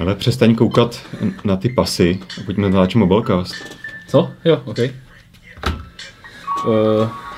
[0.00, 1.00] Ale přestaň koukat
[1.44, 3.54] na ty pasy a pojďme natáčet mobilecast.
[4.08, 4.30] Co?
[4.44, 4.78] Jo, OK.
[4.78, 4.84] Uh,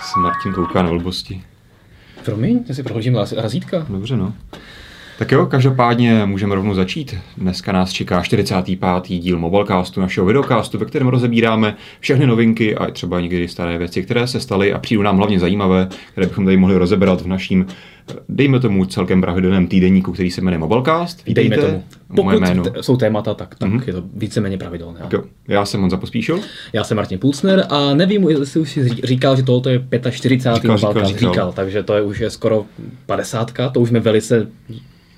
[0.01, 1.43] Se Martin kouká na blbosti.
[2.25, 3.87] promiň, já si prohlížím raz- razítka.
[3.89, 4.33] Dobře, no.
[5.19, 7.15] Tak jo, každopádně můžeme rovnou začít.
[7.37, 9.19] Dneska nás čeká 45.
[9.21, 14.27] díl Mobilecastu, našeho videocastu, ve kterém rozebíráme všechny novinky a třeba někdy staré věci, které
[14.27, 17.67] se staly a přijdou nám hlavně zajímavé, které bychom tady mohli rozebrat v naším,
[18.29, 21.23] dejme tomu, celkem pravidelném týdeníku, který se jmenuje Mobilecast.
[21.27, 21.67] Dejme Vítejte.
[21.73, 21.83] tomu.
[22.09, 22.63] Moje Pokud jméno.
[22.65, 23.83] t- jsou témata, tak, tak Mhm.
[23.87, 25.01] je to víceméně pravidelné.
[25.01, 26.41] Tak jo, Já jsem Honza Pospíšil.
[26.73, 30.77] Já jsem Martin Pulsner a nevím, jestli už si ří- říkal, že tohle je 45.
[30.79, 31.33] Říkal, říkal, říkal.
[31.33, 32.65] říkal, takže to je už je skoro
[33.07, 33.71] 50.
[33.73, 34.47] To už jsme velice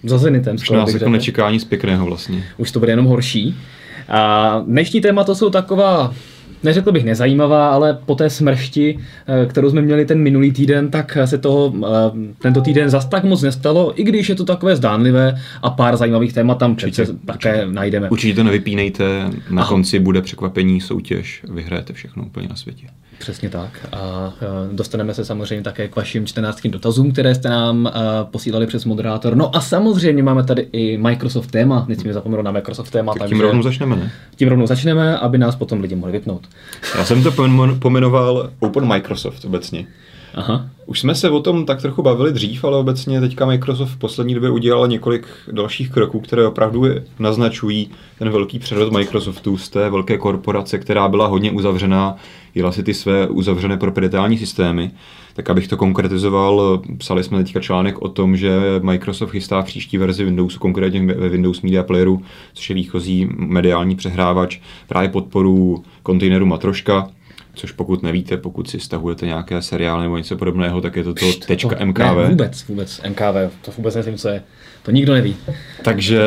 [0.05, 0.55] za zenitem.
[0.55, 1.11] Už skoro nás jako řekl.
[1.11, 2.45] nečeká nic pěkného vlastně.
[2.57, 3.57] Už to bude jenom horší.
[4.09, 6.15] A dnešní téma to jsou taková,
[6.63, 11.19] neřekl bych nezajímavá, ale po té smršti, eh, kterou jsme měli ten minulý týden, tak
[11.25, 11.89] se toho eh,
[12.39, 16.33] tento týden zas tak moc nestalo, i když je to takové zdánlivé a pár zajímavých
[16.33, 18.11] témat tam přece Určitě, také najdeme.
[18.11, 19.05] Určitě to nevypínejte,
[19.51, 19.69] na Aha.
[19.69, 22.87] konci bude překvapení, soutěž, vyhrajete všechno úplně na světě.
[23.23, 23.87] Přesně tak.
[23.93, 28.67] A eh, dostaneme se samozřejmě také k vašim 14 dotazům, které jste nám eh, posílali
[28.67, 29.37] přes moderátor.
[29.37, 31.85] No a samozřejmě máme tady i Microsoft téma.
[31.89, 34.13] Nesmíme zapomenout na Microsoft téma, Tak tím rovnou začneme, ne?
[34.37, 36.43] tím rovnou začneme, aby nás potom lidi mohli vypnout.
[36.99, 37.33] Já jsem to
[37.79, 39.87] pomenoval Open Microsoft obecně.
[40.35, 40.69] Aha.
[40.87, 44.35] Už jsme se o tom tak trochu bavili dřív, ale obecně teďka Microsoft v poslední
[44.35, 46.85] době udělal několik dalších kroků, které opravdu
[47.19, 52.17] naznačují ten velký přerod Microsoftu z té velké korporace, která byla hodně uzavřená,
[52.55, 54.91] jela si ty své uzavřené proprietární systémy.
[55.35, 60.25] Tak abych to konkretizoval, psali jsme teďka článek o tom, že Microsoft chystá příští verzi
[60.25, 62.23] Windowsu, konkrétně ve Windows Media Playeru,
[62.55, 64.59] což je výchozí mediální přehrávač,
[64.89, 67.09] právě podporu kontejneru Matroška,
[67.55, 71.27] Což pokud nevíte, pokud si stahujete nějaké seriály nebo něco podobného, tak je to to
[71.47, 72.01] tečka To- MKV.
[72.23, 74.43] Ne, vůbec, vůbec, MKV, to vůbec nevím, co je.
[74.83, 75.37] To nikdo neví.
[75.85, 76.21] Takže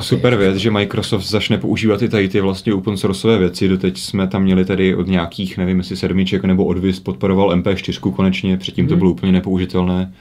[0.00, 3.68] super věc, že Microsoft začne používat i tady ty vlastně open sourceové věci.
[3.68, 8.12] Doteď jsme tam měli tady od nějakých, nevím jestli sedmiček nebo od Vist podporoval MP4
[8.12, 8.88] konečně, předtím Mhm.
[8.88, 10.12] to bylo úplně nepoužitelné.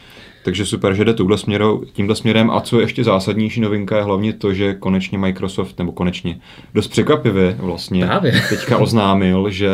[0.46, 2.52] Takže super, že jde touhle směrou, tímhle směrem.
[2.52, 6.40] A co je ještě zásadnější novinka je hlavně to, že konečně Microsoft, nebo konečně
[6.74, 8.32] dost překvapivě vlastně Právě.
[8.50, 9.70] teďka oznámil, že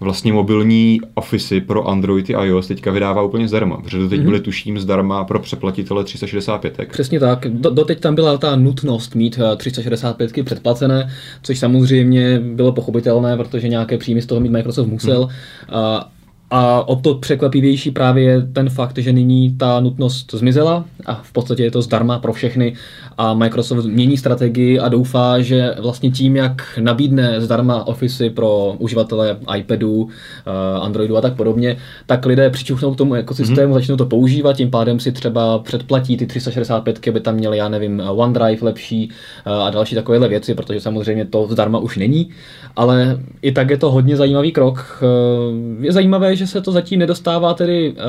[0.00, 4.26] vlastně mobilní Office pro Android i iOS teďka vydává úplně zdarma, protože to teď Mhm.
[4.28, 6.88] byly tuším zdarma pro přeplatitele 365.
[6.92, 7.46] Přesně tak.
[7.48, 11.10] Do, doteď tam byla ta nutnost mít eh, 365 předplacené,
[11.42, 15.28] což samozřejmě bylo pochopitelné, protože nějaké příjmy z toho mít Microsoft musel.
[15.72, 16.08] A,
[16.54, 21.32] a o to překvapivější právě je ten fakt, že nyní ta nutnost zmizela a v
[21.32, 22.74] podstatě je to zdarma pro všechny
[23.18, 29.36] a Microsoft mění strategii a doufá, že vlastně tím, jak nabídne zdarma Office pro uživatele
[29.56, 30.08] iPadu,
[30.46, 31.76] eh, Androidu a tak podobně,
[32.06, 33.76] tak lidé přičuchnou k tomu ekosystému, mm-hmm.
[33.76, 38.02] začnou to používat, tím pádem si třeba předplatí ty 365, aby tam měli, já nevím,
[38.10, 39.10] OneDrive lepší
[39.46, 42.30] eh, a další takovéhle věci, protože samozřejmě to zdarma už není,
[42.76, 45.02] ale i tak je to hodně zajímavý krok.
[45.02, 48.02] Eh, Je zajímavé, že se to zatím nedostává tedy eh,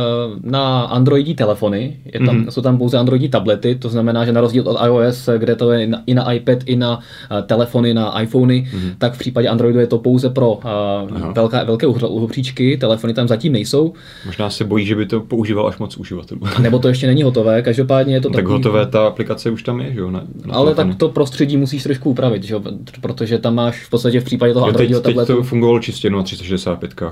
[0.43, 2.45] na Androidí telefony, je tam, Mhm.
[2.45, 2.49] mm-hmm.
[2.49, 5.87] jsou tam pouze Androidí tablety, to znamená, že na rozdíl od iOS, kde to je
[5.87, 6.99] na- i na iPad, i na
[7.31, 8.93] eh, telefony, na iPhony, mm-hmm.
[8.97, 10.61] tak v případě Androidu je to pouze pro uh,
[11.35, 13.93] velké, velké uhopříčky, telefony tam zatím nejsou,
[14.25, 16.41] Možná se bojí, že by to používal až moc uživatelů.
[16.61, 19.79] nebo to ještě není hotové, každopádně je to tak takový, hotové, ta aplikace už tam
[19.81, 20.11] je, že jo?
[20.11, 20.89] Na, na ale telefonu.
[20.91, 22.53] tak to prostředí musíš trošku upravit, že?
[22.53, 22.61] jo,
[23.01, 25.35] protože tam máš v podstatě v případě toho teď, Androidového teď tabletu.
[25.35, 26.93] to fungovalo čistě na 365.
[27.01, 27.07] Uh,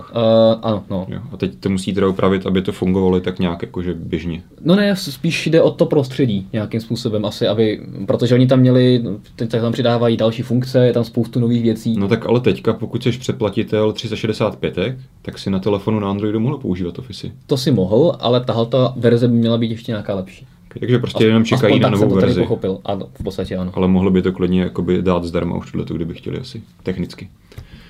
[0.61, 1.07] ano, no.
[1.11, 1.19] Jo.
[1.31, 4.43] A teď to musí teda upravit, aby to fungovalo tak nějak jakože běžně.
[4.63, 9.03] No ne, spíš jde o to prostředí nějakým způsobem asi, aby, protože oni tam měli,
[9.35, 11.97] teď tam přidávají další funkce, je tam spoustu nových věcí.
[11.97, 14.77] No tak ale teďka, pokud jsi předplatitel 365,
[15.21, 17.31] tak si na telefonu na Androidu mohl používat Office.
[17.47, 20.47] To si mohl, ale tahle ta verze by měla být ještě nějaká lepší.
[20.79, 22.39] Takže prostě jenom čekají Aspoň na tak jsem novou verzi.
[22.39, 22.79] pochopil.
[22.85, 23.71] Ano, v podstatě ano.
[23.75, 27.29] Ale mohli by to klidně jakoby dát zdarma už tohleto, kdyby chtěli asi, technicky.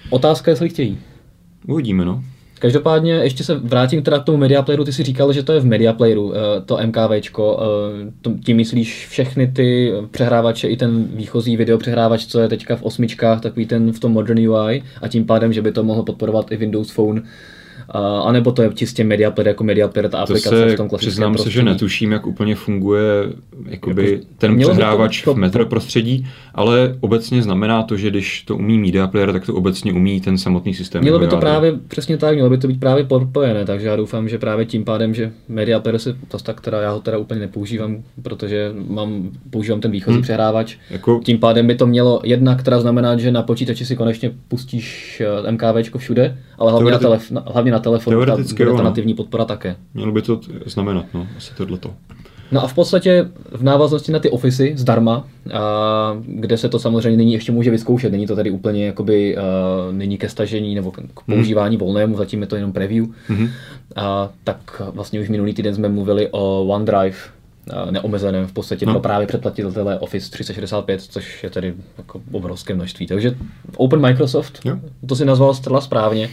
[0.10, 0.98] Otázka, jestli chtějí.
[1.68, 2.24] Uvidíme, no.
[2.62, 5.60] Každopádně ještě se vrátím teda k tomu Media Playeru, ty si říkal, že to je
[5.60, 7.60] v Media Playeru, eh, to MKVčko,
[8.28, 13.42] eh, tím myslíš všechny ty přehrávače, i ten výchozí videopřehrávač, co je teďka v osmičkách,
[13.42, 16.58] takový ten v tom Modern UI a tím pádem, že by to mohlo podporovat i
[16.58, 17.24] Windows Phone,
[18.00, 20.90] anebo to je čistě Media Player jako Media Player, ta To aplikace se v tom
[20.90, 21.66] klasickém přiznám se, že prostředí.
[21.66, 23.04] netuším, jak úplně funguje
[23.70, 28.56] jakoby Jako- ten přehrávač to- v metro prostředí, ale obecně znamená to, že když to
[28.56, 31.02] umí Media Player, tak to obecně umí ten samotný systém.
[31.02, 34.30] Mělo by to právě přesně tak, mělo by to být právě propojené, takže já doufám,
[34.30, 37.40] že právě tím pádem, že Media Player se to tak teda já ho teda úplně
[37.40, 40.24] nepoužívám, protože mám, používám ten výchozí Hmm.
[40.24, 40.76] přehrávač.
[40.90, 45.22] Jako, Tím pádem by to mělo jednak teda znamenat, že na počítači si konečně pustíš
[45.48, 48.78] eh, MKVčko všude, ale hlavně, na, telef- na, hlavně na telefonu ta, Teoreticky bude jo,
[48.78, 48.90] ta no.
[48.90, 49.76] nativní podpora také.
[49.94, 51.94] mělo by to znamenat, no, asi tohleto.
[52.54, 57.18] No a v podstatě v návaznosti na ty ofisy zdarma, a, kde se to samozřejmě
[57.18, 59.42] nyní ještě může vyzkoušet, není to tady úplně jakoby, a,
[59.92, 61.08] není ke stažení nebo k Mhm.
[61.26, 63.06] používání volnému, zatím je to jenom preview,
[63.96, 67.18] a, tak vlastně už minulý týden jsme mluvili o OneDrive,
[67.92, 68.94] neomezeném v podstatě No.
[68.94, 73.08] pro právě předplatitele Office 365, což je tedy jako obrovské množství.
[73.08, 73.36] Takže
[73.78, 74.78] Open Microsoft, Jo.
[75.06, 76.30] to si nazval zcela správně.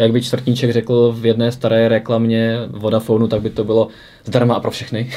[0.00, 3.88] Jak by Čtvrtníček řekl v jedné staré reklamě Vodafonu, tak by to bylo
[4.24, 5.10] zdarma a pro všechny.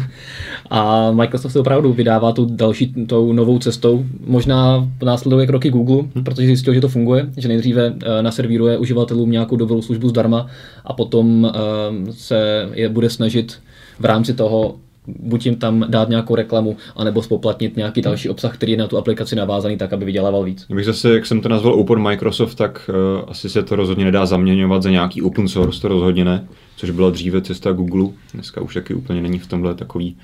[0.70, 4.04] a Microsoft se opravdu vydává tu další, tou novou cestou.
[4.26, 9.56] Možná následuje kroky Google, protože zjistil, že to funguje, že nejdříve eh, naservíruje uživatelům nějakou
[9.56, 10.46] dobrou službu zdarma
[10.84, 13.58] a potom eh, se je bude snažit
[13.98, 14.74] v rámci toho
[15.06, 18.98] buď jim tam dát nějakou reklamu, anebo spoplatnit nějaký další obsah, který je na tu
[18.98, 20.64] aplikaci navázaný tak, aby vydělával víc.
[20.66, 24.26] Kdybych zase, jak jsem to nazval Open Microsoft, tak uh, asi se to rozhodně nedá
[24.26, 26.46] zaměňovat za nějaký open source, to rozhodně ne,
[26.76, 30.16] což byla dříve cesta Google, dneska už taky úplně není v tomhle takový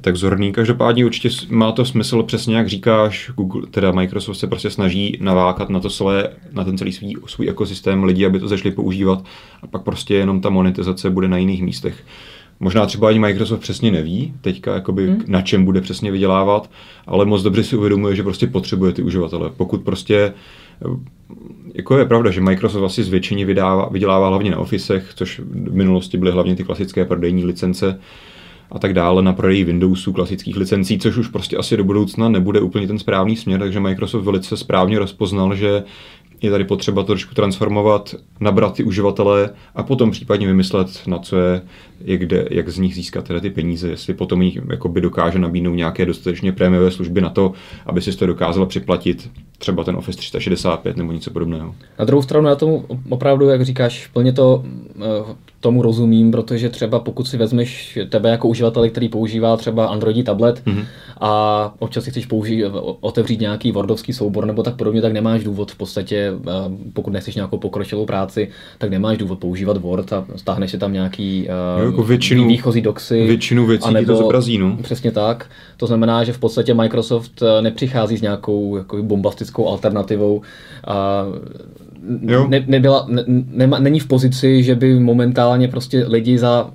[0.00, 0.52] tak zorný.
[0.52, 5.70] Každopádně určitě má to smysl přesně jak říkáš, Google, teda Microsoft se prostě snaží navákat
[5.70, 9.24] na to celé, na ten celý svý, svůj ekosystém lidí, aby to začali používat
[9.62, 12.04] a pak prostě jenom ta monetizace bude na jiných místech.
[12.60, 15.24] Možná třeba ani Microsoft přesně neví teďka, jakoby, hmm.
[15.26, 16.70] na čem bude přesně vydělávat,
[17.06, 19.50] ale moc dobře si uvědomuje, že prostě potřebuje ty uživatele.
[19.56, 20.32] Pokud prostě
[21.74, 26.18] jako je pravda, že Microsoft asi zvětšeně vydává, vydělává hlavně na Officech, což v minulosti
[26.18, 28.00] byly hlavně ty klasické prodejní licence
[28.70, 32.60] a tak dále na prodej Windowsů, klasických licencí, což už prostě asi do budoucna nebude
[32.60, 35.82] úplně ten správný směr, takže Microsoft velice správně rozpoznal, že
[36.42, 41.36] je tady potřeba to trošku transformovat, nabrat ty uživatele a potom případně vymyslet, na co
[41.36, 41.62] je,
[42.00, 45.74] jak, de, jak z nich získat teda ty peníze, jestli potom jich jakoby dokáže nabídnout
[45.74, 47.52] nějaké dostatečně prémiové služby na to,
[47.86, 51.74] aby si to dokázala připlatit třeba ten Office 365 nebo něco podobného.
[51.98, 54.64] Na druhou stranu já tomu opravdu, jak říkáš, plně to
[55.00, 60.22] eh, tomu rozumím, protože třeba pokud si vezmeš tebe jako uživatele, který používá třeba Androidní
[60.22, 60.84] tablet mm-hmm.
[61.20, 62.64] a občas si chceš použít,
[63.00, 66.50] otevřít nějaký Wordovský soubor nebo tak podobně, tak nemáš důvod v podstatě, eh,
[66.92, 68.48] pokud nechceš nějakou pokročilou práci,
[68.78, 71.48] tak nemáš důvod používat Word a stáhneš si tam nějaký
[71.80, 73.26] Jo, jako většinu- výchozí doxy.
[73.26, 74.76] většinu věcí ti to zobrazí, no.
[74.82, 75.46] Přesně tak.
[75.76, 80.42] To znamená, že v podstatě Microsoft eh, nepřichází s nějakou jako bombastickou alternativou.
[80.86, 81.24] A.
[82.48, 86.72] ne, nebyla, ne, nema, není v pozici, že by momentálně prostě lidi za uh,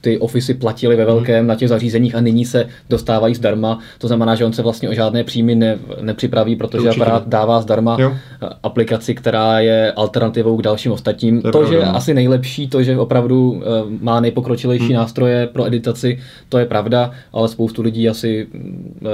[0.00, 3.78] ty ofisy platili ve velkém na těch zařízeních a nyní se dostávají zdarma.
[3.98, 7.02] To znamená, že on se vlastně o žádné příjmy ne, nepřipraví, protože určitě.
[7.02, 8.12] aparát dává zdarma Jo.
[8.42, 11.42] eh, aplikaci, která je alternativou k dalším ostatním.
[11.42, 11.96] To je To, že no.
[11.96, 13.60] asi nejlepší, to, že opravdu uh,
[14.00, 14.94] má nejpokročilejší hmm.
[14.94, 16.18] nástroje pro editaci,
[16.48, 19.08] to je pravda, ale spoustu lidí asi uh,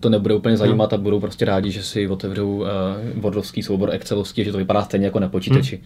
[0.00, 2.66] to nebude úplně zajímat a budou prostě rádi, že si otevřou uh,
[3.14, 5.76] Wordovský soubor Excelovský, že to vypadá stejně jako na počítači.
[5.76, 5.84] Hmm.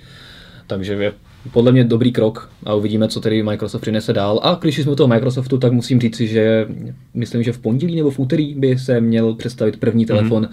[0.67, 1.13] Takže je
[1.53, 4.41] podle mě dobrý krok a uvidíme, co tedy Microsoft přinese dál.
[4.43, 6.67] A když jsme u toho Microsoftu, tak musím říci, že
[7.15, 10.49] myslím, že v pondělí nebo v úterý by se měl představit první telefon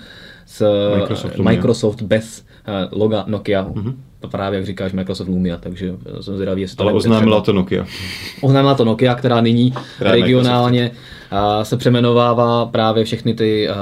[0.46, 1.38] s Microsoft Microsoft.
[1.38, 3.66] Microsoft bez eh, loga Nokia.
[3.66, 3.96] Mm-hmm.
[4.28, 7.46] Právě jak říkáš Microsoft Lumia, takže eh, jsem zvědavý, jestli to Ale oznámila třeba.
[7.46, 7.86] to Nokia.
[8.42, 10.92] Oznámila to Nokia, která nyní Která regionálně
[11.32, 13.76] a, se přeměnovává právě všechny ty a,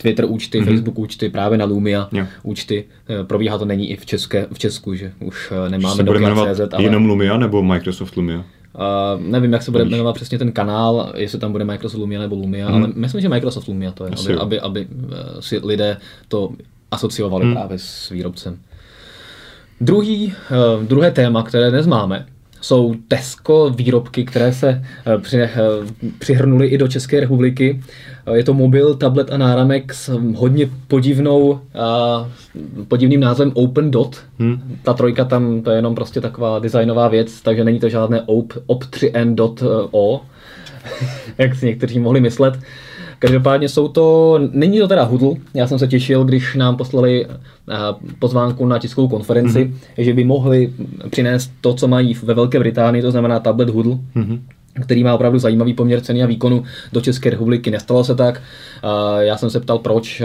[0.00, 0.64] Twitter účty, mm-hmm.
[0.64, 2.26] Facebook účty právě na Lumia Jo.
[2.42, 2.84] účty.
[3.26, 7.36] Probíhá to není i v, České, v Česku, že už nemáme Nokia.cz, ale jenom Lumia
[7.38, 8.44] nebo Microsoft Lumia?
[8.74, 12.34] a, nevím, jak se bude jmenovat přesně ten kanál, jestli tam bude Microsoft Lumia nebo
[12.36, 14.62] Lumia, ale myslím, že Microsoft Lumia to je, Asi aby, jo.
[14.64, 14.88] aby, aby
[15.40, 15.96] si lidé
[16.28, 16.50] to
[16.90, 17.54] asociovali Hmm.
[17.54, 18.58] právě s výrobcem.
[19.80, 22.26] Druhý, eh, druhé téma, které dnes máme,
[22.60, 24.68] jsou Tesco výrobky, které se
[25.06, 25.50] eh, při, eh,
[26.18, 27.80] přihrnuly i do České republiky.
[28.34, 31.60] Je to mobil, tablet a náramek s hm, hodně podivnou,
[32.88, 34.16] podivným názvem Open Dot.
[34.38, 34.78] Hmm.
[34.82, 38.52] Ta trojka tam, to je jenom prostě taková designová věc, takže není to žádné op,
[38.52, 40.20] op3n.o,
[41.38, 42.58] jak si někteří mohli myslet.
[43.18, 47.76] Každopádně jsou to, není to teda Hudl, já jsem se těšil, když nám poslali eh,
[48.18, 49.72] pozvánku na tiskovou konferenci, Mhm.
[49.74, 50.02] mm-hmm.
[50.04, 50.72] že by mohli
[51.10, 54.42] přinést to, co mají ve Velké Británii, to znamená tablet Hudl, Mhm.
[54.82, 57.70] který má opravdu zajímavý poměr ceny a výkonu do České republiky.
[57.70, 58.42] Nestalo se tak.
[58.82, 60.22] A Já jsem se ptal, proč.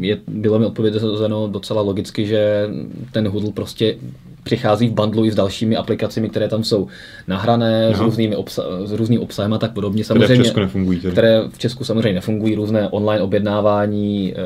[0.00, 2.68] Je, bylo mi odpovězeno docela logicky, že
[3.12, 3.96] ten Hudl prostě
[4.44, 6.86] přichází v bundlu i s dalšími aplikacemi, které tam jsou
[7.28, 10.02] nahrané, s, různými obsa- s různým obsahem a tak podobně.
[10.04, 11.00] Které v Samozřejmě, Česku nefungují.
[11.00, 11.12] Tedy.
[11.12, 14.36] které v Česku samozřejmě nefungují, různé online objednávání e,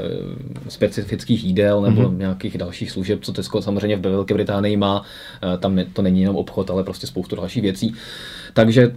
[0.71, 2.11] specifických jídel nebo Mhm.
[2.11, 2.19] mm-hmm.
[2.19, 5.03] nějakých dalších služeb, co Tesco samozřejmě v Velké Británii má.
[5.55, 7.95] E, tam ne, to není jenom obchod, ale prostě spoustu dalších věcí.
[8.55, 8.93] Takže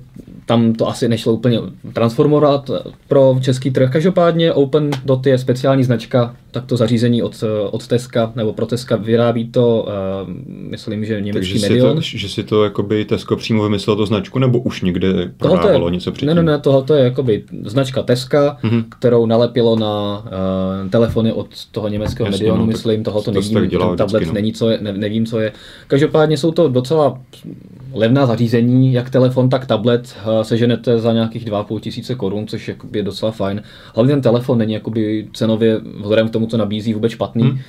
[0.46, 1.60] tam to asi nešlo úplně
[1.94, 2.70] transformovat
[3.08, 3.92] pro český trh.
[3.92, 8.96] Každopádně Open Dot je speciální značka, tak to zařízení od, od Teska nebo pro Teska
[8.96, 11.96] vyrábí to, uh, myslím, myslím, že německý Takže si Medion.
[11.96, 15.92] to, že si to jakoby Tesco přímo vymyslel to značku, nebo už někde prodávalo je,
[15.94, 16.28] něco předtím?
[16.28, 18.84] Ne, ne, ne, tohle je jakoby značka Teska, Mhm.
[19.00, 20.24] kterou nalepilo na
[20.84, 24.20] uh, telefony od toho německého Jasně, Medionu, no, myslím, tohle to nevím, dělá ten tablet
[24.20, 24.34] vždycky, no.
[24.34, 25.52] není, co je, ne, nevím, co je.
[25.88, 27.22] Každopádně jsou to docela
[27.94, 33.04] levná zařízení, jak telefon, tak tablet uh, seženete za nějakých 2,5 tisíce korun, což je
[33.04, 33.62] docela fajn.
[33.96, 37.44] Hlavně ten telefon není jakoby cenově, vzhledem k tomu, co nabízí, vůbec špatný.
[37.44, 37.60] Hmm.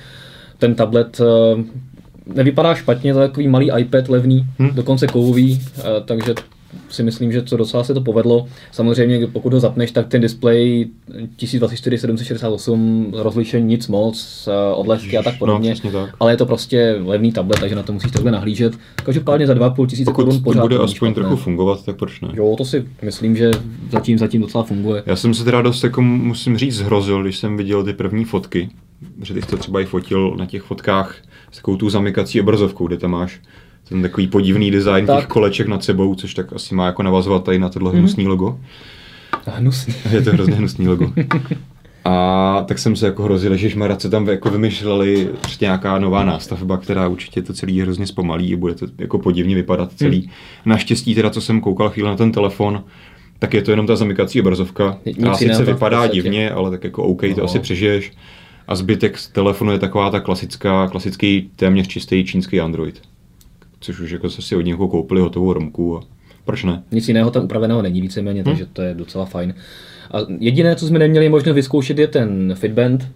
[0.57, 1.61] Ten tablet uh,
[2.35, 4.69] nevypadá špatně, to je takový malý iPad levný, Hmm.
[4.75, 6.33] dokonce kovový, uh, takže
[6.89, 8.47] si myslím, že to docela se to povedlo.
[8.71, 10.87] Samozřejmě, pokud ho zapneš, tak ten displej
[11.35, 15.75] 1024 768 rozlišení nic moc, eh, odlehky a tak podobně.
[15.83, 16.15] No, tak.
[16.19, 18.73] Ale je to prostě levný tablet, takže na to musíš takhle nahlížet.
[19.05, 21.13] Každopádně za 2,5 tisíce Pokud korun to pořád bude není aspoň špatné.
[21.13, 22.27] trochu fungovat, tak proč ne?
[22.33, 23.51] Jo, to si myslím, že
[23.91, 25.03] zatím, zatím docela funguje.
[25.05, 28.69] Já jsem se teda dost, jako musím říct, zhrozil, když jsem viděl ty první fotky,
[29.21, 31.15] že ty jsi to třeba i fotil na těch fotkách
[31.51, 33.39] s takovou tu zamykací obrazovkou, kde tam máš
[33.89, 35.17] ten takový podivný design Tak.
[35.19, 37.73] těch koleček nad sebou, což tak asi má jako navazovat tady na Mhm.
[37.73, 38.59] tohle hnusný logo.
[39.45, 39.93] Hnusný.
[40.11, 41.11] Je to hrozně hnusný logo.
[42.05, 46.77] A tak jsem se jako hrozil, že se tam jako vymýšleli prostě nějaká nová nástavba,
[46.77, 50.19] která určitě to celý hrozně zpomalí a bude to jako podivně vypadat celý.
[50.21, 50.29] Hmm.
[50.65, 52.83] Naštěstí teda, co jsem koukal chvíli na ten telefon,
[53.39, 57.03] tak je to jenom ta zamykací obrazovka, Nic která sice vypadá divně, ale tak jako
[57.03, 57.43] OK, to No.
[57.43, 58.11] asi přežiješ.
[58.67, 63.01] A zbytek z telefonu je taková ta klasická, klasický téměř čistý čínský Android.
[63.79, 66.01] Což už jako se si od někoho koupili hotovou romku a
[66.45, 66.83] proč ne?
[66.91, 68.51] Nic jiného tam upraveného není víceméně, Hmm.
[68.51, 69.53] takže to je docela fajn.
[70.11, 73.07] A jediné, co jsme neměli možnost vyzkoušet, je ten Fitband,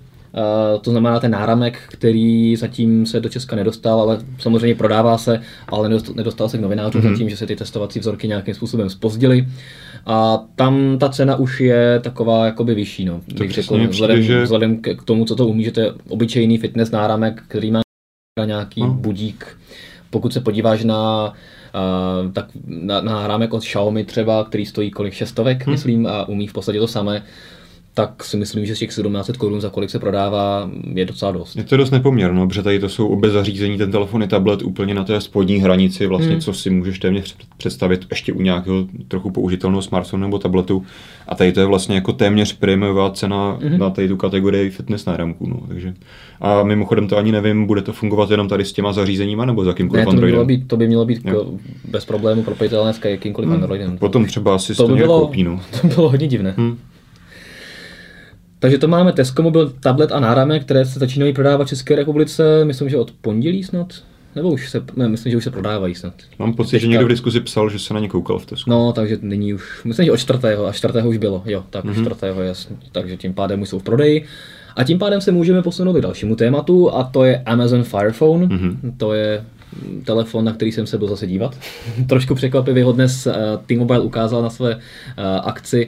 [0.82, 5.89] to znamená ten náramek, který zatím se do Česka nedostal, ale samozřejmě prodává se, ale
[5.89, 7.12] nedost- nedostal se k novinářům Mhm.
[7.13, 9.48] zatím, že se ty testovací vzorky nějakým způsobem spozdily.
[10.06, 13.06] A tam ta cena už je taková jakoby vyšší.
[13.06, 13.22] No.
[13.39, 16.58] Bych přesně řekl, vzhledem, že- vzhledem k tomu, co to umí, že to je obyčejný
[16.58, 17.82] fitness náramek, který má
[18.46, 18.94] nějaký No.
[18.94, 19.58] budík.
[20.10, 21.34] Pokud se podíváš na
[22.25, 25.72] Uh, tak na, na náramek od Xiaomi třeba, který stojí kolik šestovek, hmm.
[25.72, 27.24] myslím, a umí v podstatě to samé,
[27.97, 31.55] tak si myslím, že z těch 1700 korun, za kolik se prodává, je docela dost.
[31.55, 34.93] Je to dost nepoměrno, protože tady to jsou obě zařízení, ten telefon i tablet úplně
[34.93, 36.41] na té spodní hranici, vlastně, Hmm.
[36.41, 40.85] co si můžeš téměř představit ještě u nějakého trochu použitelného smartphonu nebo tabletu.
[41.27, 43.77] A tady to je vlastně jako téměř prémiová cena Mhm.
[43.77, 45.47] na tady tu kategorii fitness náramků.
[45.49, 45.93] No, takže.
[46.41, 49.65] A mimochodem to ani nevím, bude to fungovat jenom tady s těma zařízeníma nebo s
[49.65, 50.47] Ne, jakýmkoliv to by mělo Androidem.
[50.61, 51.45] být, to by mělo být Jo.
[51.91, 53.55] bez problému propojitelné s jakýmkoliv Hmm.
[53.61, 53.97] Androidem.
[53.97, 55.61] Potom třeba asi to by, bylo, koupí, no.
[55.81, 56.53] to by bylo hodně divné.
[56.57, 56.77] Hm.
[58.65, 62.65] Takže to máme Tesco mobil, tablet a náramek, které se začínají prodávat v České republice,
[62.65, 63.88] myslím, že od pondělí snad,
[64.36, 66.13] nebo už se, ne, myslím, že už se prodávají snad.
[66.39, 68.69] Mám pocit, že Teďka- někdo v diskuzi psal, že se na ně koukal v Tesku.
[68.69, 71.93] No, takže nyní už, myslím, že od čtvrtého, a čtvrtého už bylo, jo, tak Mhm.
[71.93, 72.01] mm-hmm.
[72.01, 74.25] čtvrtého, jasně, takže tím pádem už jsou v prodeji.
[74.75, 78.45] A tím pádem se můžeme posunout k dalšímu tématu a to je Amazon Fire Phone.
[78.45, 78.57] Mhm.
[78.69, 78.93] Mm-hmm.
[78.98, 79.43] To je
[80.05, 81.57] telefon, na který jsem se byl zase dívat.
[82.10, 83.34] Trošku překvapivě ho dnes uh,
[83.65, 84.81] T-Mobile ukázal na své uh,
[85.43, 85.88] akci,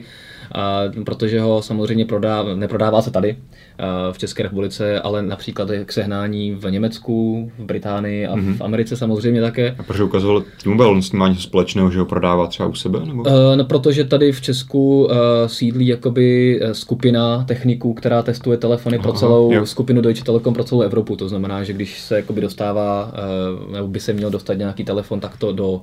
[1.04, 3.36] protože ho samozřejmě prodá, neprodává se tady
[4.12, 8.54] v České republice, ale například je k sehnání v Německu, v Británii a Mhm.
[8.54, 9.74] v Americe samozřejmě také.
[9.78, 12.74] A proč ukazoval T-Mobile, on s ním má něco společného, že ho prodává třeba u
[12.74, 13.00] sebe?
[13.04, 13.22] Nebo?
[13.22, 15.10] Uh, no, protože tady v Česku uh,
[15.46, 19.66] sídlí jakoby eh, skupina techniků, která testuje telefony pro celou jo.
[19.66, 21.16] skupinu Deutsche Telekom pro celou Evropu.
[21.16, 23.12] To znamená, že když se jakoby dostává,
[23.72, 25.80] nebo by se měl dostat nějaký telefon takto do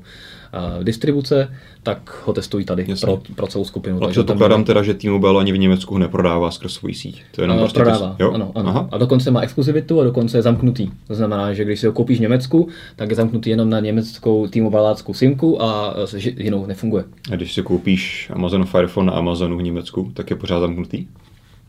[0.84, 3.06] distribuce, tak ho testují tady Jasně.
[3.06, 4.04] pro, pro celou skupinu.
[4.04, 7.22] A předpokládám teda, že T-Mobile ani v Německu ho neprodává skrz svoji síť.
[7.32, 8.32] To je jenom Uh, prostě prodává, test- jo?
[8.32, 8.70] ano, ano.
[8.70, 8.90] Aha.
[8.92, 10.90] A dokonce má exkluzivitu a dokonce je zamknutý.
[11.08, 14.48] To znamená, že když si ho koupíš v Německu, tak je zamknutý jenom na německou
[14.48, 17.04] T-Mobileáckou simku a eh, jinou nefunguje.
[17.32, 21.08] A když si koupíš Amazon Fire Phone na Amazonu v Německu, tak je pořád zamknutý?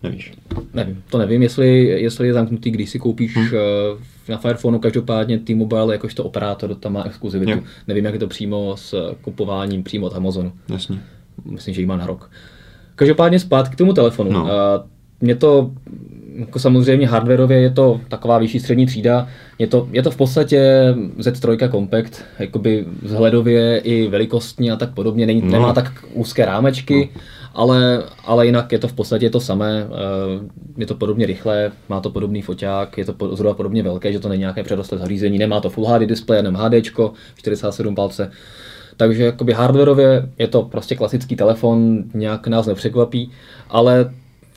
[0.02, 0.32] Nevíš.
[0.74, 3.46] Nevím, to nevím, jestli, jestli je zamknutý, když si koupíš hmm.
[4.28, 7.52] Na Firephoneu, každopádně T-Mobile jakožto operátor tam má exkluzivitu.
[7.52, 7.58] Jo.
[7.88, 10.52] Nevím, jak je to přímo s kupováním přímo od Amazonu.
[10.68, 10.98] Jasně.
[11.44, 12.30] Myslím, že ji má na rok.
[12.94, 14.32] Každopádně zpátky k tomu telefonu.
[14.32, 14.52] No.
[14.52, 14.84] A
[15.20, 15.70] Mě to,
[16.36, 19.28] jako samozřejmě hardwareově je to taková vyšší střední třída,
[19.58, 25.26] je to, je to v podstatě Z3 Compact, jakoby vzhledově i velikostně a tak podobně,
[25.26, 25.50] Není, No.
[25.50, 27.08] nemá tak úzké rámečky,
[27.56, 29.90] ale, ale jinak je to v podstatě to samé, eh,
[30.76, 34.28] je to podobně rychlé, má to podobný foťák, je to zhruba podobně velké, že to
[34.28, 36.82] není nějaké předrostlé zařízení, nemá to Full HD display, jenom HD,
[37.36, 38.30] 47 palce,
[38.96, 43.30] takže jakoby hardwareově je to prostě klasický telefon, nějak nás nepřekvapí,
[43.70, 44.10] ale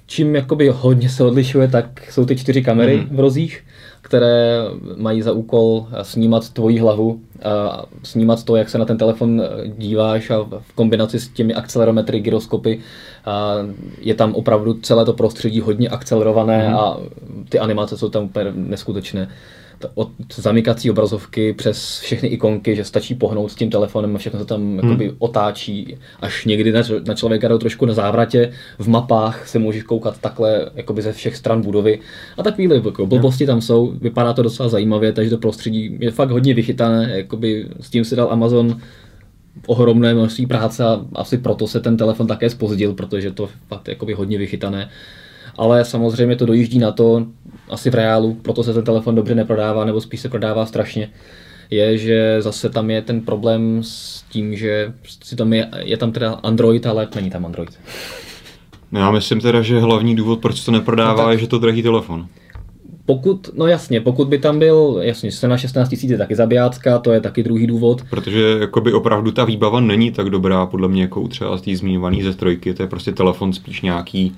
[0.06, 3.16] čím jakoby hodně se odlišuje, tak jsou ty čtyři kamery Mhm.
[3.16, 3.64] v rozích,
[4.10, 4.64] které
[4.98, 9.42] mají za úkol snímat tvoji hlavu, a snímat to, jak se na ten telefon
[9.78, 12.80] díváš a v kombinaci s těmi akcelerometry, gyroskopy
[13.26, 13.54] a
[14.02, 16.76] je tam opravdu celé to prostředí hodně akcelerované Mhm.
[16.78, 16.98] a
[17.50, 19.30] ty animace jsou tam úplně neskutečné.
[19.94, 24.46] Od zamykací obrazovky přes všechny ikonky, že stačí pohnout s tím telefonem a všechno se
[24.46, 24.76] tam hmm.
[24.76, 29.84] jakoby otáčí, až někdy na, na člověka jdou trošku na závratě, v mapách se můžeš
[29.84, 32.00] koukat takhle jakoby ze všech stran budovy
[32.38, 36.32] a takovýhle jako blbosti tam jsou, vypadá to docela zajímavě, takže to prostředí je fakt
[36.32, 38.78] hodně vychytané, jakoby s tím si dal Amazon
[39.68, 44.14] ohromné množství práce a asi proto se ten telefon také spozdil, protože to fakt jakoby
[44.14, 44.90] hodně vychytané.
[45.58, 47.26] Ale samozřejmě to dojíždí na to,
[47.70, 51.10] asi v reálu, proto se ten telefon dobře neprodává, nebo spíš se prodává strašně,
[51.70, 56.12] je, že zase tam je ten problém s tím, že si tam je, je tam
[56.12, 57.80] teda Android, ale není tam Android.
[58.92, 62.28] Já myslím teda, že hlavní důvod, proč to neprodává, no je, že to drahý telefon.
[63.06, 67.12] Pokud, no jasně, pokud by tam byl, jasně, cena 16 000 je taky zabijácká, to
[67.12, 68.02] je taky druhý důvod.
[68.10, 72.24] Protože jakoby opravdu ta výbava není tak dobrá, podle mě, jako třeba z té zmiňované
[72.24, 74.36] ze trojky, to je prostě telefon spíš nějaký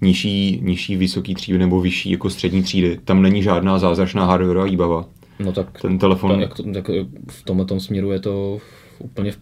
[0.00, 2.98] nižší, nižší vysoký třídy nebo vyšší jako střední třídy.
[3.04, 5.04] Tam není žádná zázračná hardwareová výbava.
[5.38, 6.30] No tak, ten telefon...
[6.30, 6.86] Tak, jak to, tak
[7.30, 8.58] v tomhle směru je to
[8.98, 9.32] úplně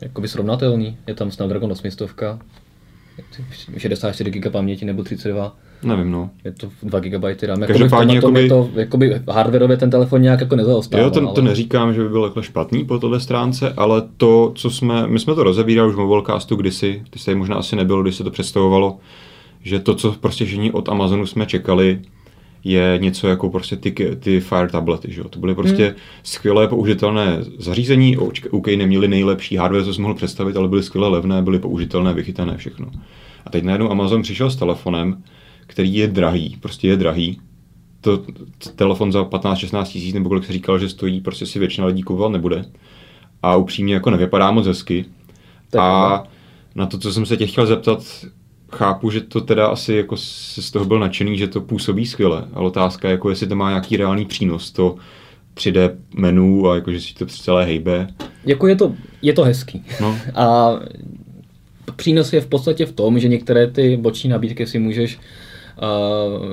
[0.00, 0.96] jakoby srovnatelný.
[1.06, 2.14] Je tam Snapdragon 800,
[3.76, 5.56] 64 GB paměti nebo 32.
[5.82, 6.30] Nevím, no.
[6.44, 7.60] Je to 2 GB RAM.
[7.66, 8.42] Každopádně jakoby...
[8.42, 11.02] Je to, jakoby hardwareově ten telefon nějak jako nezaostává.
[11.02, 11.34] Jo, to, ale...
[11.34, 15.18] to neříkám, že by byl jako špatný po tohle stránce, ale to, co jsme, my
[15.18, 18.30] jsme to rozebírali už v Mobilecastu kdysi, ty se možná asi nebylo, když se to
[18.30, 18.98] představovalo,
[19.68, 22.00] že to, co prostě všichni od Amazonu jsme čekali,
[22.64, 25.28] je něco jako prostě ty, ty Fire tablety, že jo?
[25.28, 25.94] To byly prostě hmm.
[26.22, 28.16] skvělé použitelné zařízení,
[28.50, 32.56] OK, neměli nejlepší hardware, co jsem mohl představit, ale byly skvěle levné, byly použitelné, vychytané,
[32.56, 32.90] všechno.
[33.46, 35.22] A teď najednou Amazon přišel s telefonem,
[35.66, 37.40] který je drahý, prostě je drahý.
[38.00, 38.22] To
[38.76, 42.32] telefon za 15-16 tisíc, nebo kolik se říkal, že stojí, prostě si většina lidí kupovat
[42.32, 42.64] nebude.
[43.42, 45.04] A upřímně jako nevypadá moc hezky.
[45.70, 46.24] Tak a
[46.74, 48.04] na to, co jsem se tě chtěl zeptat,
[48.72, 52.48] chápu, že to teda asi jako si z toho byl nadšený, že to působí skvěle,
[52.52, 54.96] ale otázka je, jako jestli to má nějaký reálný přínos, to
[55.54, 58.08] 3D menu a jako, že si to celé hejbe.
[58.44, 59.84] Jako je to, je to hezký.
[60.00, 60.18] No.
[60.34, 60.70] A
[61.96, 65.22] přínos je v podstatě v tom, že některé ty boční nabídky si můžeš uh,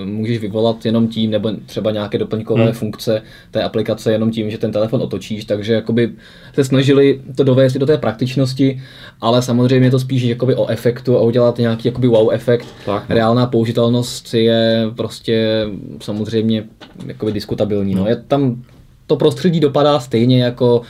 [0.05, 2.73] můžeš vyvolat jenom tím, nebo třeba nějaké doplňkové hmm.
[2.73, 6.11] funkce té aplikace jenom tím, že ten telefon otočíš, takže jakoby
[6.53, 8.81] se snažili to dovést do té praktičnosti,
[9.21, 12.67] ale samozřejmě je to spíš jakoby o efektu a udělat nějaký jakoby wow efekt.
[12.85, 13.15] Tak, no.
[13.15, 15.65] Reálná použitelnost je prostě
[15.99, 16.63] samozřejmě
[17.05, 17.95] jakoby diskutabilní.
[17.95, 18.01] No.
[18.01, 18.09] Hmm.
[18.09, 18.63] Je tam
[19.07, 20.85] to prostředí dopadá stejně jako uh,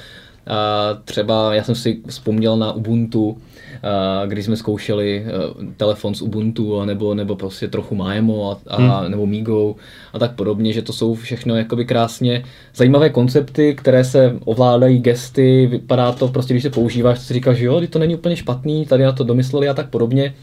[1.06, 3.38] třeba, já jsem si vzpomněl na Ubuntu,
[4.26, 5.26] když jsme zkoušeli
[5.78, 9.12] telefon z Ubuntu, nebo, nebo prostě trochu Maemo a, a, hmm.
[9.12, 9.76] nebo Migo
[10.14, 12.44] a tak podobně, že to jsou všechno jakoby krásně
[12.76, 17.66] zajímavé koncepty, které se ovládají gesty, vypadá to prostě, když se používáš, si říkáš, že
[17.66, 20.34] jo, to není úplně špatný, tady na to domysleli a tak podobně,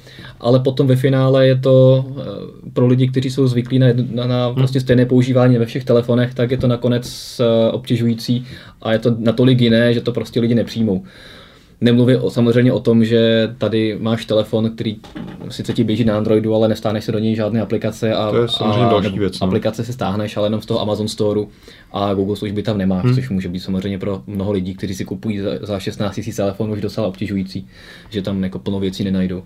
[0.41, 4.47] ale potom ve finále je to e, pro lidi, kteří jsou zvyklí na, na, na
[4.47, 4.55] hmm.
[4.55, 8.47] prostě stejné používání ve všech telefonech, tak je to nakonec e, obtěžující
[8.83, 11.05] a je to natolik jiné, že to prostě lidi nepřijmou.
[11.81, 14.97] Nemluvě o, samozřejmě o tom, že tady máš telefon, který
[15.49, 18.49] sice ti běží na Androidu, ale nestáneš se do něj žádné aplikace a, to je
[18.49, 19.47] samozřejmě a, další věc, no.
[19.47, 21.49] aplikace si stáhneš, ale jenom z toho Amazon Storeu
[21.93, 23.15] a Google služby tam nemáš, hmm.
[23.15, 26.73] což může být samozřejmě pro mnoho lidí, kteří si kupují za, za 16 000 telefonů
[26.73, 27.67] už docela obtěžující,
[28.11, 29.43] že tam jako plno věcí nenajdou.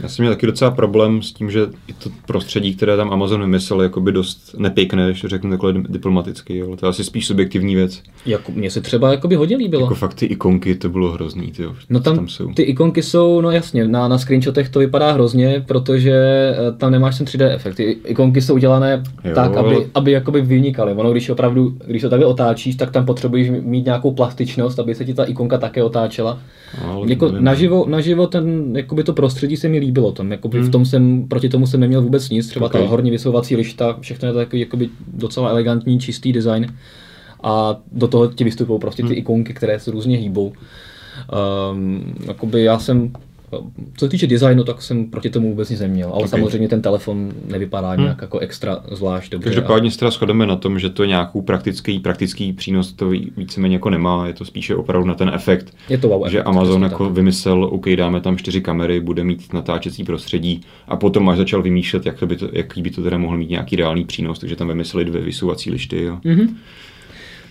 [0.00, 3.40] Já jsem měl taky docela problém s tím, že i to prostředí, které tam Amazon
[3.40, 7.26] vymyslel, je by dost nepěkné, když to řeknu takhle diplomaticky, ale to je asi spíš
[7.26, 8.02] subjektivní věc.
[8.26, 9.82] Jako, mně se třeba jakoby hodně líbilo.
[9.82, 12.52] Jako fakt ty ikonky, to bylo hrozný, tyjo, No tam, tam jsou.
[12.52, 17.18] ty ikonky jsou, no jasně, na, na screenshotech to vypadá hrozně, protože eh, tam nemáš
[17.18, 17.74] ten 3D efekt.
[17.74, 19.84] Ty ikonky jsou udělané jo, tak, aby, ale...
[19.94, 20.92] aby jakoby vynikaly.
[20.92, 25.04] Ono, když opravdu, když to takhle otáčíš, tak tam potřebuješ mít nějakou plastičnost, aby se
[25.04, 26.38] ti ta ikonka také otáčela.
[26.84, 30.12] Ale jako naživo, naživo ten, jakoby to prostředí se mi líbilo.
[30.12, 30.68] Tam, jakoby hmm.
[30.68, 32.48] v tom jsem, proti tomu jsem neměl vůbec nic.
[32.48, 32.82] Třeba okay.
[32.82, 36.74] ta horní vysouvací lišta, všechno je to takový jakoby docela elegantní, čistý design.
[37.42, 39.18] A do toho ti vystupují prostě ty hmm.
[39.18, 40.52] ikonky, které se různě hýbou.
[41.72, 43.12] Um, jakoby já jsem
[43.96, 46.28] co se týče designu, tak jsem proti tomu vůbec nic neměl, ale okay.
[46.28, 48.02] samozřejmě ten telefon nevypadá hmm.
[48.02, 49.44] nějak jako extra zvlášť dobře.
[49.44, 53.76] Každopádně se teda shodeme na tom, že to je nějakou praktický, praktický přínos, to víceméně
[53.76, 56.82] jako nemá, je to spíše opravdu na ten efekt, je to wow že efekt, Amazon
[56.82, 57.14] jako tak.
[57.14, 62.06] vymyslel, OK, dáme tam čtyři kamery, bude mít natáčecí prostředí a potom až začal vymýšlet,
[62.06, 65.04] jak by to, jaký by to teda mohl mít nějaký reálný přínos, takže tam vymysleli
[65.04, 66.02] dvě vysouvací lišty.
[66.02, 66.18] Jo.
[66.24, 66.54] Mm-hmm.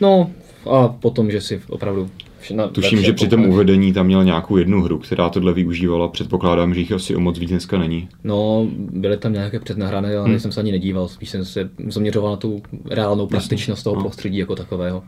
[0.01, 0.31] No
[0.71, 2.09] a potom, že si opravdu
[2.51, 6.07] na Tuším, že při tom uvedení tam měl nějakou jednu hru, která tohle využívala.
[6.07, 8.09] Předpokládám, že jich asi o moc víc dneska není.
[8.23, 10.39] No, byly tam nějaké přednahrané, ale hmm.
[10.39, 11.07] jsem se ani nedíval.
[11.07, 14.01] Spíš jsem se zaměřoval na tu reálnou plastičnost toho no.
[14.01, 15.03] prostředí jako takového.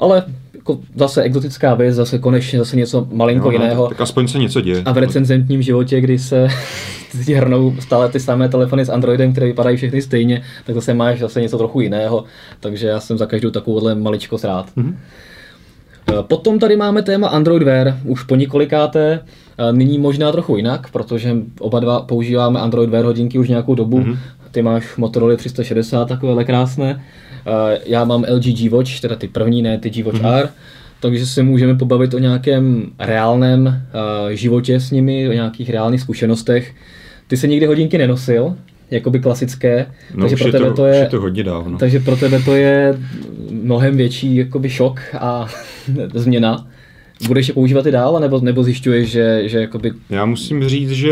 [0.00, 3.82] Ale jako zase exotická věc, zase konečně zase něco malinko no, jiného.
[3.88, 4.82] Tak, tak aspoň se něco děje.
[4.84, 6.48] A v recenzentním životě, kdy se
[7.26, 11.18] ti hrnou stále ty samé telefony s Androidem, které vypadají všechny stejně, tak zase máš
[11.18, 12.24] zase něco trochu jiného.
[12.60, 14.70] Takže já jsem za každou takovouhle maličkost rád.
[14.76, 14.98] Mhm.
[16.08, 19.20] Eh, Potom tady máme téma Android Wear, už po několikáté,
[19.58, 23.98] eh, nyní možná trochu jinak, protože oba dva používáme Android Wear hodinky už nějakou dobu.
[24.00, 24.18] Mhm.
[24.50, 27.02] Ty máš Motorola 360, takovéhle krásné.
[27.46, 30.26] Eh, Já mám LG G-Watch, teda ty první, ne ty G-Watch Mhm.
[30.32, 30.48] R,
[31.00, 33.82] takže se můžeme pobavit o nějakém reálném
[34.30, 36.74] životě s nimi, o nějakých reálných zkušenostech.
[37.28, 38.54] Ty se nikdy hodinky nenosil,
[38.90, 41.78] jakoby klasické, No, takže pro tebe to, to je, je to hodně dávno.
[41.78, 42.94] takže pro tebe to je
[43.62, 45.46] mnohem větší jakoby šok a
[46.14, 46.66] změna.
[47.26, 51.10] Budeš je používat i dál, nebo, nebo zjišťuješ, že, že jakoby Já musím říct, že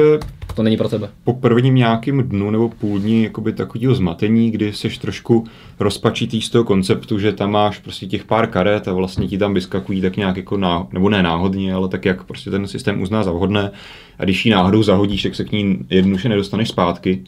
[0.54, 1.08] to není pro tebe?
[1.24, 5.44] po prvním nějakým dnu nebo půl dní jakoby takového zmatení, kdy seš trošku
[5.80, 9.54] rozpačitý z toho konceptu, že tam máš prostě těch pár karet a vlastně ti tam
[9.54, 13.22] vyskakují tak nějak jako ná, nebo ne náhodně, ale tak jak prostě ten systém uzná
[13.22, 13.70] za vhodné
[14.18, 17.24] a když ji náhodou zahodíš, tak se k ní jednoduše nedostaneš zpátky.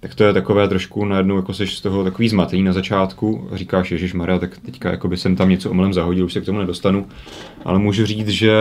[0.00, 3.48] Tak to je takové trošku najednou jako seš z toho takový zmatení na začátku.
[3.52, 6.44] Říkáš, Ježíš Maria, tak teďka jako by jsem tam něco omylem zahodil, už se k
[6.44, 7.06] tomu nedostanu.
[7.64, 8.52] Ale můžu říct, že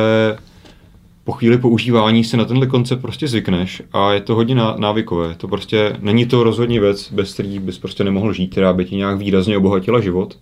[1.23, 5.35] po chvíli používání si na tenhle koncept prostě zvykneš a je to hodně ná- návykové.
[5.37, 8.95] To prostě není to rozhodně věc, bez který bys prostě nemohl žít, která by ti
[8.95, 10.37] nějak výrazně obohatila život.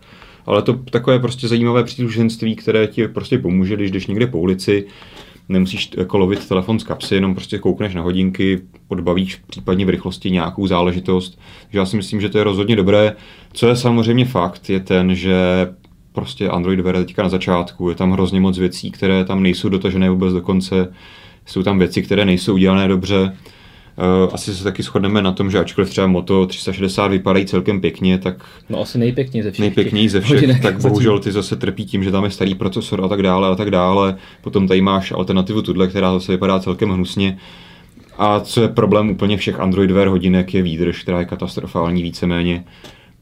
[0.45, 4.85] Ale to takové prostě zajímavé příleženství, které ti prostě pomůže, když jdeš někde po ulici,
[5.49, 10.31] nemusíš jako lovit telefon z kapsy, jenom prostě koukneš na hodinky, odbavíš případně v rychlosti
[10.31, 11.39] nějakou záležitost.
[11.63, 13.15] Takže já si myslím, že to je rozhodně dobré.
[13.53, 15.35] Co je samozřejmě fakt, je ten, že
[16.11, 20.09] prostě Android je teďka na začátku, je tam hrozně moc věcí, které tam nejsou dotažené
[20.09, 20.93] vůbec do konce,
[21.45, 23.37] jsou tam věci, které nejsou udělané dobře.
[23.97, 28.17] Eh, Asi se taky shodneme na tom, že ačkoliv třeba Moto 360 vypadají celkem pěkně,
[28.17, 29.59] tak No asi nejpěkněji ze všech.
[29.59, 33.05] nejpěkněji ze všech, hodinek tak bohužel ty zase trpí tím, že tam je starý procesor
[33.05, 34.15] a tak dále a tak dále.
[34.41, 37.37] Potom tady máš alternativu tuhle, která zase vypadá celkem hnusně.
[38.17, 42.63] A co je problém úplně všech Android Wear hodinek, je výdrž, která je katastrofální víceméně.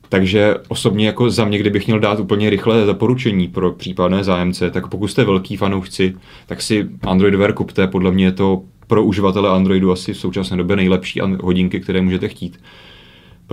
[0.09, 4.87] Takže osobně jako za mě, kdybych měl dát úplně rychlé doporučení pro případné zájemce, tak
[4.87, 6.13] pokud jste velký fanoušci,
[6.45, 7.87] tak si Android Wear kupte.
[7.87, 12.27] Podle mě je to pro uživatele Androidu asi v současné době nejlepší hodinky, které můžete
[12.27, 12.59] chtít.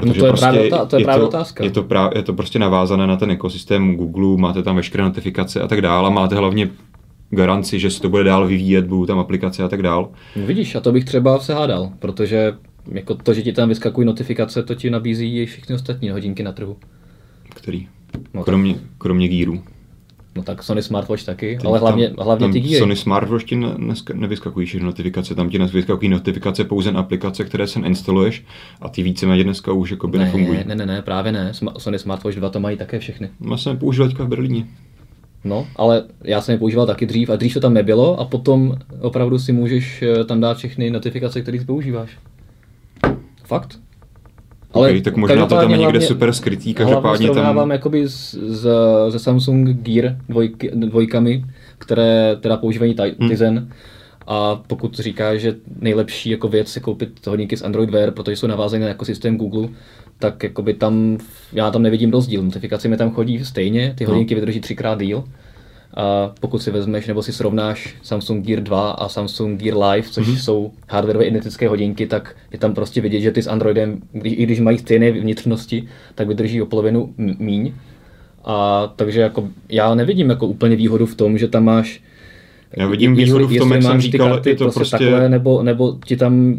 [0.05, 1.65] No to je právě otá- to je právě to, otázka.
[1.65, 5.61] Je to, prá, je to prostě navázané na ten ekosystém Google, máte tam veškeré notifikace
[5.61, 6.71] a tak dále, máte hlavně
[7.31, 10.09] garanci, že se to bude dál vyvíjet, budou tam aplikace a tak dál.
[10.37, 12.53] No vidíš, a to bych třeba se hádal, protože
[12.93, 16.53] jako to, že ti tam vyskakují notifikace, to ti nabízí i všechny ostatní hodinky na
[16.53, 16.77] trhu.
[17.55, 17.89] Který?
[18.35, 19.63] No, kromě, kromě gírů.
[20.39, 22.79] No tak Sony Smartwatch taky, Teď ale hlavně, tam, hlavně tam ty Geary.
[22.79, 23.69] Sony Smartwatch ti ne,
[24.15, 28.45] nevyskakují všechny notifikace, tam ti vyskakují notifikace pouze na aplikace, které se instaluješ
[28.81, 30.59] a ty víceméně dneska už jakoby ne, nefungují.
[30.67, 31.53] ne, ne, ne, právě ne.
[31.79, 33.31] Sony Smartwatch 2 to mají také všechny.
[33.51, 34.67] Já jsem je používal teďka v Berlíně.
[35.45, 38.75] No, ale já jsem je používal taky dřív a dřív to tam nebylo a potom
[39.01, 42.19] opravdu si můžeš eh, tam dát všechny notifikace, které používáš.
[43.45, 43.79] Fakt.
[44.73, 47.71] Okay, tak možná to tam je někde super skrytý, Hlavně každopádně srovnávám tam...
[47.71, 48.71] jakoby z, z,
[49.09, 51.45] ze Samsung Gear dvojky, dvojkami,
[51.79, 53.29] které teda používají Hmm.
[53.29, 53.69] Tizen.
[54.27, 58.47] A pokud říkáš, že nejlepší jako věc je koupit hodinky z Android Wear, protože jsou
[58.47, 59.69] navázané na ekosystém Google,
[60.19, 61.19] tak jakoby tam,
[61.53, 62.43] já tam nevidím rozdíl.
[62.43, 64.11] Notifikace mi tam chodí stejně, ty No.
[64.11, 65.25] hodinky vydrží třikrát díl.
[65.99, 70.27] A pokud si vezmeš nebo si srovnáš Samsung Gear 2 a Samsung Gear Live, což
[70.29, 70.37] Mhm.
[70.37, 74.43] jsou hardwareové identické hodinky, tak je tam prostě vidět, že ty s Androidem, když, i
[74.43, 77.73] když mají stejné vnitřnosti, tak vydrží o polovinu míň.
[78.45, 82.03] A takže jako já nevidím jako úplně výhodu v tom, že tam máš
[82.77, 84.97] Já vidím výhodu v tom, jak jsem říkal, karty je to prostě...
[84.99, 86.57] takhle, nebo, nebo ti tam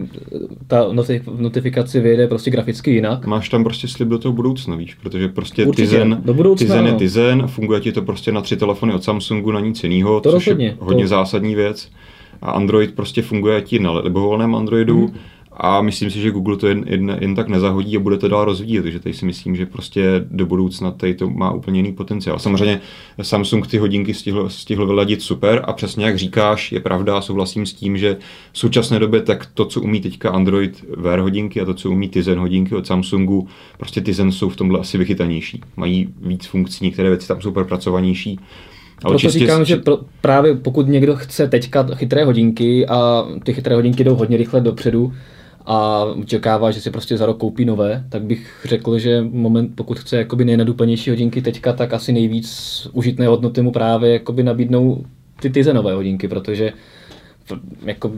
[0.68, 3.26] ta notif- notifikace vyjede prostě graficky jinak.
[3.26, 6.86] Máš tam prostě slib do toho budoucna, víš, protože prostě Určitě, Tizen, do budoucna, Tizen
[6.86, 7.00] je ano.
[7.00, 10.48] Tizen, funguje ti to prostě na tři telefony od Samsungu, na nic jiného, To což
[10.48, 11.90] rozhodně, je hodně to- zásadní věc.
[12.42, 15.14] A Android prostě funguje ti na libovolném Androidu Mhm.
[15.62, 18.46] A myslím si, že Google to jen, jen, jen tak nezahodí a bude to dál
[18.46, 22.40] rozvíjet, takže tady si myslím, že prostě do budoucna tady to má úplně jiný potenciál.
[22.40, 22.82] Samozřejmě
[23.22, 27.74] Samsung ty hodinky stihl, stihl vyladit super a přesně jak říkáš, je pravda, souhlasím s
[27.74, 28.18] tím, že
[28.52, 32.10] v současné době tak to, co umí teďka Android Wear hodinky a to, co umí
[32.10, 35.62] Tizen hodinky od Samsungu, prostě Tizen jsou v tomhle asi vychytanější.
[35.78, 38.40] Mají víc funkcí, některé věci tam jsou propracovanější.
[39.04, 43.76] Ale Proto říkám, že pro, právě pokud někdo chce teďka chytré hodinky a ty chytré
[43.76, 45.14] hodinky jdou hodně rychle dopředu
[45.72, 50.00] a očekává, že si prostě za rok koupí nové, tak bych řekl, že moment, pokud
[50.00, 55.04] chce jakoby nejnadupanější hodinky teďka, tak asi nejvíc užitné hodnoty mu právě jakoby nabídnou
[55.42, 56.74] ty Tizenové hodinky, protože
[57.86, 58.12] jako,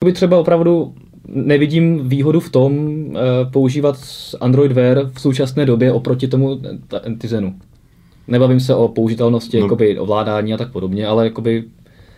[0.00, 0.94] jakoby třeba opravdu
[1.28, 3.16] nevidím výhodu v tom uh,
[3.52, 3.96] používat
[4.40, 6.60] Android Wear v současné době oproti tomu
[7.18, 7.54] Tizenu.
[8.28, 9.64] Nebavím se o použitelnosti, no.
[9.64, 11.64] jakoby ovládání a tak podobně, ale jakoby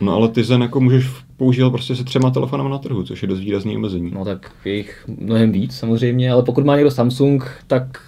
[0.02, 3.28] No ale ty zen jako můžeš používat prostě se třema telefonama na trhu, což je
[3.28, 4.10] dost výrazný omezení.
[4.14, 8.02] No tak je jich mnohem víc samozřejmě, ale pokud má někdo Samsung, tak,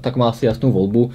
[0.00, 1.10] tak má asi jasnou volbu.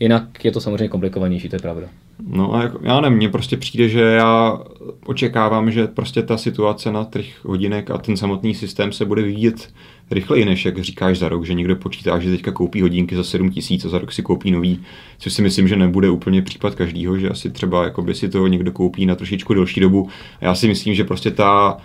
[0.00, 1.86] Jinak je to samozřejmě komplikovanější, to je pravda.
[2.26, 4.58] No a jako, já nevím, mně prostě přijde, že já
[5.06, 9.72] očekávám, že prostě ta situace na trh hodinek a ten samotný systém se bude vyvíjet
[10.10, 13.50] rychleji, než jak říkáš za rok, že někdo počítá, že teďka koupí hodinky za 7
[13.50, 14.80] tisíc a za rok si koupí nový,
[15.18, 18.72] což si myslím, že nebude úplně případ každýho, že asi třeba jakoby si to někdo
[18.72, 20.08] koupí na trošičku delší dobu.
[20.40, 21.76] A já si myslím, že prostě ta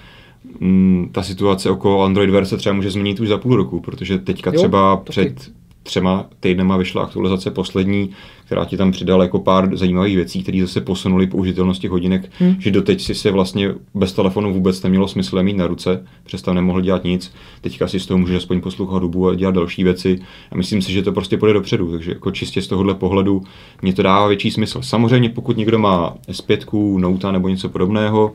[0.59, 4.51] mm, ta situace okolo Android verze třeba může změnit už za půl roku, protože teďka
[4.53, 5.09] jo, třeba taky.
[5.09, 5.51] před
[5.85, 8.09] třema týdnama vyšla aktualizace poslední,
[8.45, 12.55] která ti tam přidala jako pár zajímavých věcí, které zase posunuly použitelnost těch hodinek, hmm.
[12.59, 16.81] že doteď si se vlastně bez telefonu vůbec nemělo smysl mít na ruce, přesto nemohl
[16.81, 17.33] dělat nic.
[17.61, 20.19] Teďka si z toho můžeš aspoň poslouchat dubu a dělat další věci.
[20.51, 23.43] A myslím si, že to prostě půjde dopředu, takže jako čistě z tohohle pohledu
[23.81, 24.81] mě to dává větší smysl.
[24.81, 28.33] Samozřejmě, pokud někdo má S5, Note nebo něco podobného,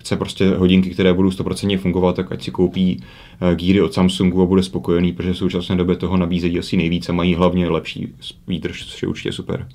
[0.00, 3.02] chce prostě hodinky, které budou 100% fungovat, tak ať si koupí
[3.40, 7.08] eh, gíry od Samsungu a bude spokojený, protože v současné době toho nabízejí asi nejvíc
[7.08, 8.08] a mají hlavně lepší
[8.48, 9.66] výdrž, což je určitě super.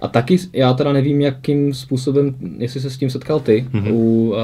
[0.00, 3.92] A taky já teda nevím, jakým způsobem, jestli se s tím setkal ty mm-hmm.
[3.92, 4.34] u,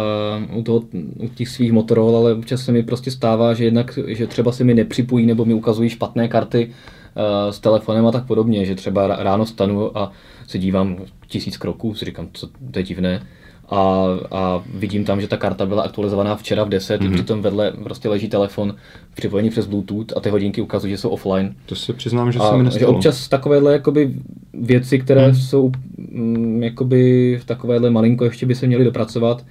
[0.50, 0.82] uh, u, toho,
[1.18, 4.64] u těch svých Motorola, ale občas se mi prostě stává, že jednak, že třeba se
[4.64, 9.06] mi nepřipojí nebo mi ukazují špatné karty uh, s telefonem a tak podobně, že třeba
[9.06, 10.12] ráno stanu a
[10.46, 13.26] se dívám tisíc kroků, si říkám, co to je divné,
[13.70, 17.14] a, a vidím tam, že ta karta byla aktualizovaná včera v 10, mm-hmm.
[17.14, 18.74] přitom vedle prostě leží telefon
[19.14, 21.54] připojený přes Bluetooth a ty hodinky ukazují, že jsou offline.
[21.66, 22.92] To se přiznám, že a, se mi nestalo.
[22.92, 24.14] Že občas takovéhle jakoby
[24.52, 25.34] věci, které mm.
[25.34, 29.44] jsou mm, jakoby v takovéhle malinko ještě by se měly dopracovat.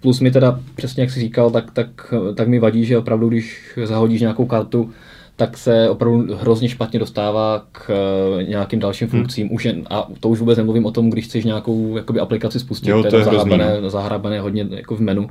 [0.00, 3.78] Plus mi teda, přesně jak jsi říkal, tak, tak, tak mi vadí, že opravdu, když
[3.84, 4.90] zahodíš nějakou kartu,
[5.36, 9.20] tak se opravdu hrozně špatně dostává k eh, nějakým dalším hmm.
[9.20, 9.54] funkcím.
[9.54, 12.90] Už jen, a to už vůbec nemluvím o tom, když chceš nějakou jakoby, aplikaci spustit,
[12.90, 13.90] jo, to je zahrabané, no.
[13.90, 15.30] zahrabané hodně jako v menu.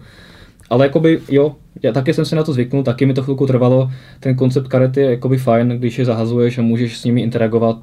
[0.70, 3.91] Ale jakoby, jo, já taky jsem se na to zvyknul, taky mi to chvilku trvalo.
[4.20, 7.78] Ten koncept karet je jakoby fajn, když je zahazuješ a můžeš s nimi interagovat.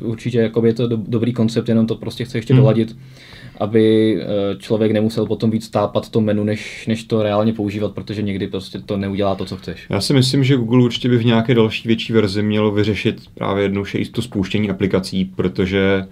[0.00, 2.62] Určitě jakoby je to do, dobrý koncept, jenom to prostě chce ještě hmm.
[2.62, 2.96] doladit
[3.60, 4.26] aby eh,
[4.58, 8.78] člověk nemusel potom víc stápat to menu, než, než to reálně používat, protože někdy prostě
[8.78, 9.86] to neudělá to, co chceš.
[9.90, 13.64] Já si myslím, že Google určitě by v nějaké další větší verzi mělo vyřešit právě
[13.64, 16.06] jednou to spouštění aplikací, protože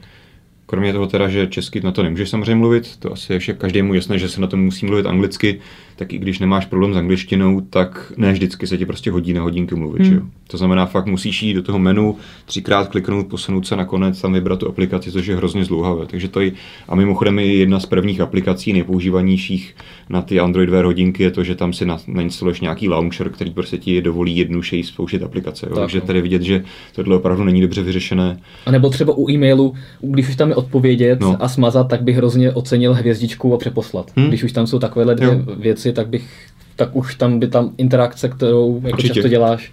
[0.66, 4.18] Kromě toho teda, že česky na to nemůžeš samozřejmě mluvit, to asi je každému jasné,
[4.18, 5.60] že se na to musí mluvit anglicky,
[5.96, 9.42] tak i když nemáš problém s angličtinou, tak ne vždycky se ti prostě hodí na
[9.42, 10.02] hodinky mluvit.
[10.02, 10.10] Hmm.
[10.10, 10.22] Že jo?
[10.46, 14.58] To znamená, fakt musíš jít do toho menu, třikrát kliknout, posunout se nakonec, tam vybrat
[14.58, 16.06] tu aplikaci, což je hrozně zlouhavé.
[16.06, 16.52] Takže to je,
[16.88, 19.76] a mimochodem je jedna z prvních aplikací nejpoužívanějších
[20.08, 23.78] na ty Android Wear hodinky je to, že tam si nainstaluješ nějaký launcher, který prostě
[23.78, 25.66] ti dovolí jednodušeji spouštět aplikace.
[25.70, 25.76] Jo?
[25.76, 26.06] Takže no.
[26.06, 28.38] tady vidět, že tohle opravdu není dobře vyřešené.
[28.66, 31.36] A nebo třeba u e-mailu, když už tam je odpovědět no.
[31.40, 34.10] a smazat, tak bych hrozně ocenil hvězdičku a přeposlat.
[34.16, 34.28] Hmm.
[34.28, 35.42] Když už tam jsou takovéhle dvě jo.
[35.84, 39.72] Věci, tak bych tak už tam by tam interakce, kterou jako často děláš,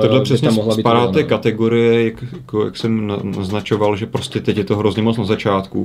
[0.00, 4.56] Tohle přesně mohla být spadá té kategorie, jak, jako, jak jsem naznačoval, že prostě teď
[4.56, 5.84] je to hrozně moc na začátku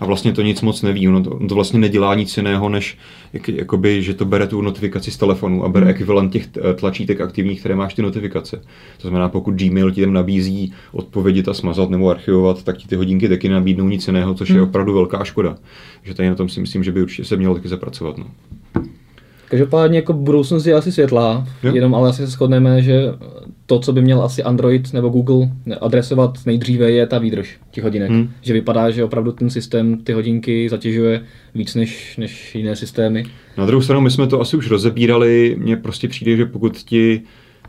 [0.00, 1.08] a vlastně to nic moc neví.
[1.08, 2.98] Ono to, ono to vlastně nedělá nic jiného, než
[3.32, 5.90] jak, jakoby, že to bere tu notifikaci z telefonu a bere hmm.
[5.90, 8.56] ekvivalent těch tlačítek aktivních, které máš ty notifikace.
[9.02, 12.96] To znamená, pokud Gmail ti tam nabízí odpovědět a smazat nebo archivovat, tak ti ty
[12.96, 14.56] hodinky taky nabídnou nic jiného, což hmm.
[14.56, 15.56] je opravdu velká škoda.
[16.02, 18.18] že tady na tom si myslím, že by určitě se mělo taky zapracovat.
[18.18, 18.26] No.
[19.48, 21.74] Každopádně jako budoucnost je asi světlá, jo.
[21.74, 23.02] jenom ale asi se shodneme, že
[23.66, 25.48] to, co by měl asi Android nebo Google
[25.80, 28.10] adresovat nejdříve, je ta výdrž těch hodinek.
[28.10, 28.30] Hmm.
[28.42, 31.22] Že vypadá, že opravdu ten systém ty hodinky zatěžuje
[31.54, 33.24] víc než, než jiné systémy.
[33.56, 37.22] Na druhou stranu, my jsme to asi už rozebírali, mně prostě přijde, že pokud ti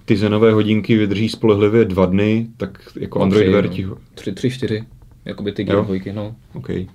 [0.05, 3.87] ty zenové hodinky vydrží spolehlivě dva dny, tak jako no, Android Wear ti...
[4.15, 4.83] Tři, tři, čtyři,
[5.25, 6.35] jakoby ty G2, no.
[6.53, 6.85] Okay.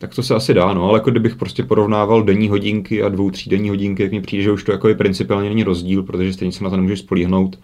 [0.00, 3.30] Tak to se asi dá, no, ale jako kdybych prostě porovnával denní hodinky a dvou,
[3.30, 6.52] třídenní hodinky, tak mi přijde, že už to jako je principiálně není rozdíl, protože stejně
[6.52, 7.58] se na to nemůžeš spolíhnout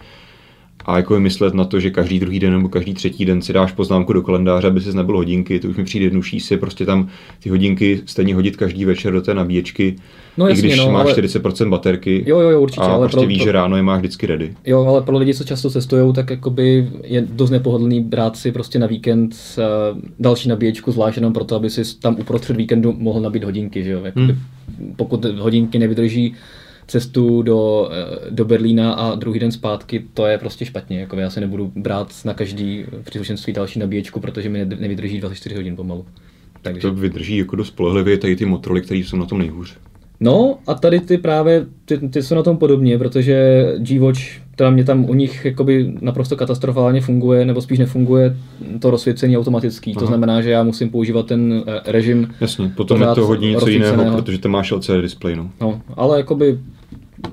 [0.85, 3.73] a jako myslet na to, že každý druhý den nebo každý třetí den si dáš
[3.73, 7.09] poznámku do kalendáře, aby si nebyl hodinky, to už mi přijde jednodušší si prostě tam
[7.43, 9.97] ty hodinky stejně hodit každý večer do té nabíječky,
[10.37, 11.15] no, jasně, i když no, máš ale...
[11.15, 13.99] 40% baterky jo, jo, jo, určitě, a ale prostě pro, víš, že ráno je máš
[13.99, 14.55] vždycky ready.
[14.67, 18.79] Jo, ale pro lidi, co často cestují, tak jakoby je dost nepohodlný brát si prostě
[18.79, 23.45] na víkend uh, další nabíječku, zvlášť jenom proto, aby si tam uprostřed víkendu mohl nabít
[23.45, 24.05] hodinky, že jo?
[24.05, 24.43] Jakoby, hmm.
[24.97, 26.35] Pokud hodinky nevydrží
[26.87, 31.01] cestu do, eh, do Berlína a druhý den zpátky, to je prostě špatně.
[31.01, 35.77] Jako já se nebudu brát na každý příslušenství další nabíječku, protože mi nevydrží 24 hodin
[35.77, 36.07] pomalu.
[36.63, 36.81] Takže.
[36.81, 39.77] To vydrží jako dost spolehlivě tady ty motory, které jsou na tom nejhůř.
[40.21, 44.21] No a tady ty právě, ty, ty jsou na tom podobně, protože G-Watch,
[44.57, 48.37] teda mě tam u nich jakoby naprosto katastrofálně funguje, nebo spíš nefunguje
[48.81, 49.93] to rozsvícení automatický.
[49.93, 50.01] Aha.
[50.01, 52.29] To znamená, že já musím používat ten eh, režim.
[52.41, 55.37] Jasně, potom je to hodně něco jiného, protože to máš LCD display.
[55.37, 55.51] No.
[55.61, 56.59] no ale jakoby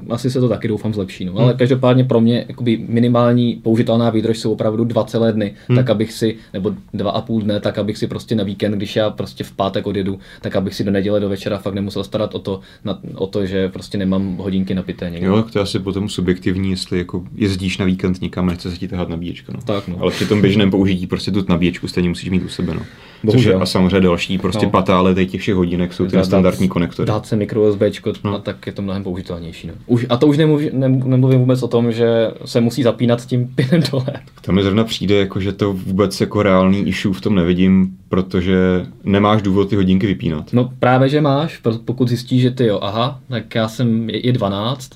[0.09, 1.25] asi se to taky doufám zlepší.
[1.25, 1.31] No.
[1.31, 1.41] Hmm.
[1.41, 5.77] Ale každopádně pro mě jakoby minimální použitelná výdrž jsou opravdu dva celé dny, hmm.
[5.77, 8.95] tak abych si, nebo dva a půl dne, tak abych si prostě na víkend, když
[8.95, 12.35] já prostě v pátek odjedu, tak abych si do neděle do večera fakt nemusel starat
[12.35, 15.27] o to, na, o to že prostě nemám hodinky napité někde.
[15.27, 18.87] Jo, to je asi potom subjektivní, jestli jako jezdíš na víkend někam, nechce se ti
[18.87, 19.53] tahat nabíječka.
[19.55, 19.59] No.
[19.65, 19.97] Tak, no.
[19.99, 22.73] Ale při tom běžném použití prostě tu nabíječku stejně musíš mít u sebe.
[22.73, 22.81] No.
[23.23, 23.51] Bohužel.
[23.51, 24.71] Což je a samozřejmě další prostě no.
[24.71, 27.07] patále těch všech hodinek jsou ty standardní konektory.
[27.07, 27.81] Dát se mikro USB,
[28.23, 28.39] no.
[28.39, 29.67] tak je to mnohem použitelnější.
[29.67, 29.73] No.
[29.87, 33.83] Už, a to už nemluví, nemluvím vůbec o tom, že se musí zapínat tím pinem
[33.91, 34.05] dole.
[34.41, 38.85] Tam mi zrovna přijde, jako, že to vůbec jako reálný issue v tom nevidím, protože
[39.03, 40.53] nemáš důvod ty hodinky vypínat.
[40.53, 44.33] No právě, že máš, pokud zjistíš, že ty jo, aha, tak já jsem, je, je
[44.33, 44.89] 12,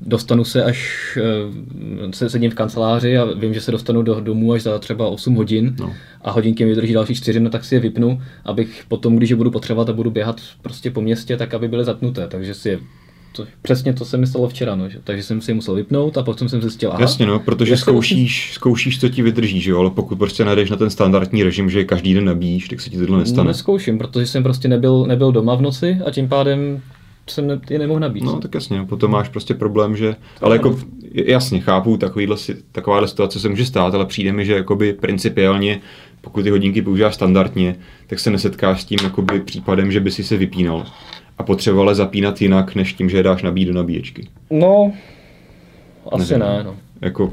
[0.00, 4.52] dostanu se až, eh, se sedím v kanceláři a vím, že se dostanu do domu
[4.52, 5.92] až za třeba 8 hodin no.
[6.22, 9.36] a hodinky mi vydrží další 4, no tak si je vypnu, abych potom, když je
[9.36, 12.78] budu potřebovat a budu běhat prostě po městě, tak aby byly zapnuté, takže si je
[13.36, 16.18] to, přesně to se mi stalo včera, no, že, takže jsem si je musel vypnout
[16.18, 19.80] a potom jsem zjistil, aha, Jasně, no, protože zkoušíš, zkoušíš, co ti vydrží, že jo,
[19.80, 22.98] ale pokud prostě najdeš na ten standardní režim, že každý den nabíjíš, tak se ti
[22.98, 23.44] tohle nestane.
[23.44, 26.82] No, neskouším, protože jsem prostě nebyl, nebyl doma v noci a tím pádem
[27.30, 28.24] jsem ne, je nemohl nabít.
[28.24, 30.78] No tak jasně, potom máš prostě problém, že, ale jako
[31.12, 32.36] jasně, chápu, takovýhle,
[32.72, 35.80] takováhle situace se může stát, ale přijde mi, že jakoby principiálně,
[36.20, 40.24] pokud ty hodinky používáš standardně, tak se nesetkáš s tím jakoby případem, že by si
[40.24, 40.86] se vypínal
[41.38, 44.28] a potřeboval zapínat jinak, než tím, že je dáš nabít do nabíječky.
[44.50, 44.92] No,
[46.12, 46.76] asi Nevím, ne, no.
[47.00, 47.32] Jako,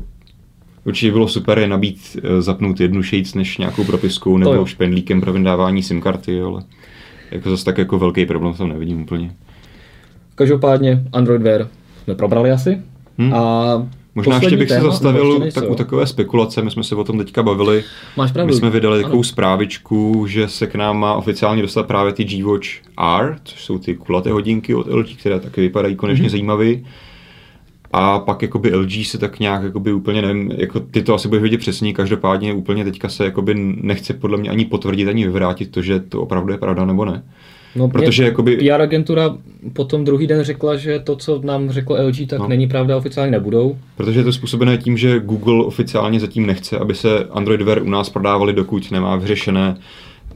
[0.85, 5.33] určitě bylo super je nabít, eh, zapnout jednu shades než nějakou propiskou nebo špendlíkem pro
[5.33, 6.63] vydávání SIM karty, ale
[7.31, 9.31] jako zase tak jako velký problém tam nevidím úplně.
[10.35, 11.67] Každopádně Android Wear
[12.03, 12.81] jsme probrali asi.
[13.17, 13.33] Hmm.
[13.33, 17.17] A Možná ještě bych se zastavil tak u takové spekulace, my jsme se o tom
[17.17, 17.83] teďka bavili.
[18.17, 18.53] Máš pravdu.
[18.53, 19.03] My jsme vydali ano.
[19.03, 22.67] takovou zprávičku, že se k nám má oficiálně dostat právě ty G-Watch
[23.19, 26.31] R, což jsou ty kulaté hodinky od LG, které taky vypadají konečně mm-hmm.
[26.31, 26.73] zajímavé.
[27.91, 31.43] A pak jakoby LG se tak nějak jakoby úplně nevím, jako ty to asi budeš
[31.43, 35.81] vidět přesně, každopádně úplně teďka se jakoby nechce podle mě ani potvrdit, ani vyvrátit to,
[35.81, 37.23] že to opravdu je pravda nebo ne.
[37.75, 38.57] No, Protože jakoby...
[38.57, 39.37] PR agentura
[39.73, 42.47] potom druhý den řekla, že to, co nám řekl LG, tak no.
[42.47, 43.77] není pravda, oficiálně nebudou.
[43.95, 47.89] Protože je to způsobené tím, že Google oficiálně zatím nechce, aby se Android Wear u
[47.89, 49.77] nás prodávali, dokud nemá vyřešené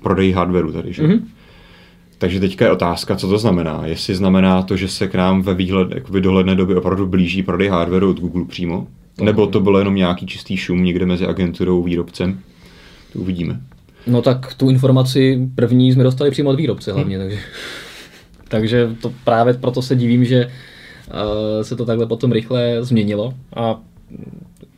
[0.01, 1.03] prodej hardwareu tady, že?
[1.03, 1.19] Mm-hmm.
[2.17, 3.81] Takže teďka je otázka, co to znamená.
[3.85, 7.67] Jestli znamená to, že se k nám ve výhled, jakoby dohledné době opravdu blíží prodej
[7.67, 11.83] hardwareu od Google přímo, to nebo to bylo jenom nějaký čistý šum někde mezi agenturou
[11.83, 12.39] a výrobcem.
[13.13, 13.61] To uvidíme.
[14.07, 17.27] No tak tu informaci první jsme dostali přímo od výrobce hlavně, hmm.
[17.27, 17.41] takže,
[18.47, 23.79] takže to právě proto se divím, že uh, se to takhle potom rychle změnilo a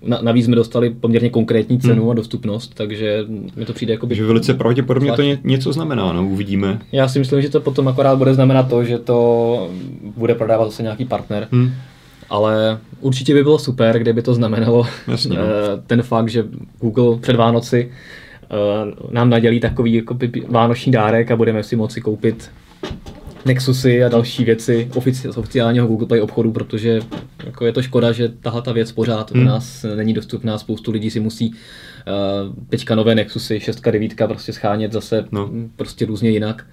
[0.02, 2.12] na, navíc jsme dostali poměrně konkrétní cenu hmm.
[2.12, 4.16] a dostupnost, takže mi to přijde jako by...
[4.16, 6.80] Že velice pravděpodobně to ně, něco znamená, no, uvidíme.
[6.92, 9.70] Já si myslím, že to potom akorát bude znamenat to, že to
[10.18, 11.48] bude prodávat zase nějaký partner.
[11.52, 11.72] Hmm.
[12.30, 15.44] Ale určitě by bylo super, kdyby to znamenalo Jasně, no.
[15.44, 16.46] Eh, ten fakt, že
[16.80, 17.92] Google před Vánoci
[19.12, 22.52] nám nadělí takový jako vánoční dárek a budeme si moci koupit
[23.46, 27.00] Nexusy a další věci ofici- z oficiálního Google Play obchodu, protože
[27.46, 29.42] jako je to škoda, že tahle ta věc pořád hmm.
[29.42, 30.58] u nás není dostupná.
[30.58, 31.56] Spoustu lidí si musí uh,
[32.70, 35.50] teďka nové Nexusy 6 9 prostě schánět zase no.
[35.76, 36.66] prostě různě jinak.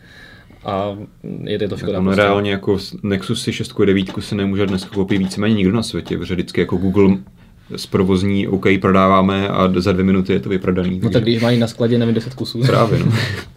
[0.65, 0.97] A
[1.45, 1.99] je to škoda.
[1.99, 2.23] No, prostě.
[2.23, 6.61] reálně jako Nexusy 6 9 se nemůže dnes koupit víceméně nikdo na světě, protože vždycky
[6.61, 7.17] jako Google
[7.77, 11.01] z provozní OK prodáváme a za dvě minuty je to vyprodaný.
[11.03, 12.61] No tak když mají na skladě nevím 10 kusů.
[12.67, 13.13] Právě, no.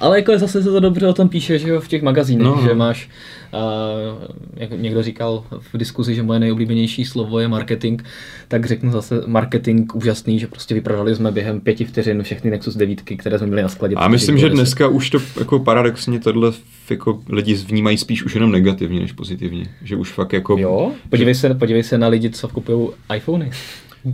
[0.00, 2.56] Ale jako zase se to dobře o tom píše, že jo, v těch magazínech, no,
[2.56, 2.62] no.
[2.62, 3.08] že máš,
[3.54, 4.24] uh,
[4.56, 8.02] jak někdo říkal v diskuzi, že moje nejoblíbenější slovo je marketing,
[8.48, 13.02] tak řeknu zase marketing úžasný, že prostě vyprodali jsme během pěti vteřin všechny Nexus 9,
[13.18, 13.94] které jsme měli na skladě.
[13.94, 16.52] A myslím, že dneska už to jako paradoxně tohle
[16.90, 19.64] jako lidi vnímají spíš už jenom negativně než pozitivně.
[19.82, 20.58] Že už fakt jako...
[20.58, 23.50] Jo, podívej se, podívej se na lidi, co kupují iPhony.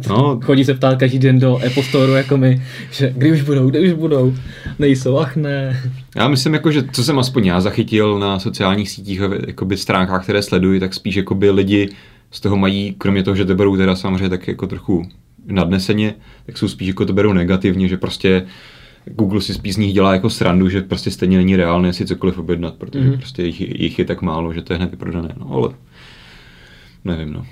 [0.09, 0.41] No.
[0.45, 3.81] Chodí se ptát každý den do Apple Store jako my, že kdy už budou, kdy
[3.81, 4.35] už budou.
[4.79, 5.83] Nejsou, ach ne.
[6.17, 10.23] Já myslím, jako, že co jsem aspoň já zachytil na sociálních sítích a jakoby stránkách,
[10.23, 11.89] které sleduji, tak spíš jakoby lidi
[12.31, 15.09] z toho mají, kromě toho, že to berou teda samozřejmě tak jako trochu
[15.47, 16.15] nadneseně,
[16.47, 18.47] tak jsou spíš jako to berou negativně, že prostě
[19.07, 22.39] Google si spíš z nich dělá jako srandu, že prostě stejně není reálné si cokoliv
[22.39, 23.19] objednat, protože mm-hmm.
[23.19, 25.35] prostě jich, jich, je tak málo, že to je hned vyprodané.
[25.39, 25.69] No ale
[27.05, 27.47] nevím, no.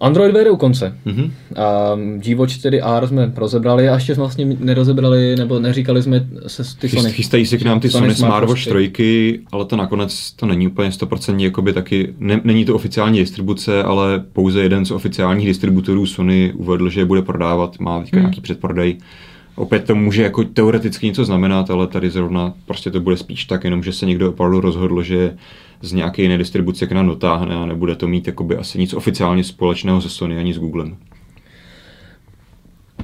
[0.00, 0.94] Android Wear je u konce.
[1.04, 1.32] Mhm.
[1.56, 6.88] A G-Watch 4R jsme rozebrali a ještě jsme vlastně nerozebrali, nebo neříkali jsme se ty
[6.88, 7.10] Sony.
[7.12, 10.66] Chystají se k nám ty Sony Sony Smartwatch Smartwatch 3, ale to nakonec to není
[10.66, 16.06] úplně 100% jakoby taky, ne, není to oficiální distribuce, ale pouze jeden z oficiálních distributorů
[16.06, 18.22] Sony uvedl, že je bude prodávat, má teďka Hmm.
[18.24, 18.96] nějaký předprodej.
[19.54, 23.64] Opět to může jako teoreticky něco znamenat, ale tady zrovna prostě to bude spíš tak,
[23.64, 25.34] jenom že se někdo opravdu rozhodl, že
[25.82, 29.44] z nějaké jiné distribuce k nám dotáhne a nebude to mít jakoby asi nic oficiálně
[29.44, 30.96] společného se Sony ani s Googlem.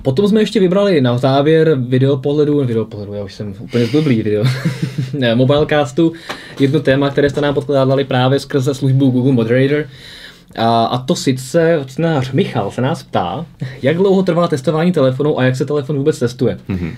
[0.02, 4.44] Potom jsme ještě vybrali na závěr videopohledu, videopohledu, já už jsem úplně zblblý video,
[5.18, 6.12] ne, mobilecastu,
[6.60, 9.84] jedno téma, které jste nám podkládali právě skrze službu Google Moderator.
[10.56, 13.46] A, a to sice čtenář Michal se nás ptá,
[13.82, 16.58] jak dlouho trvá testování telefonu a jak se telefon vůbec testuje.
[16.68, 16.96] Mhm.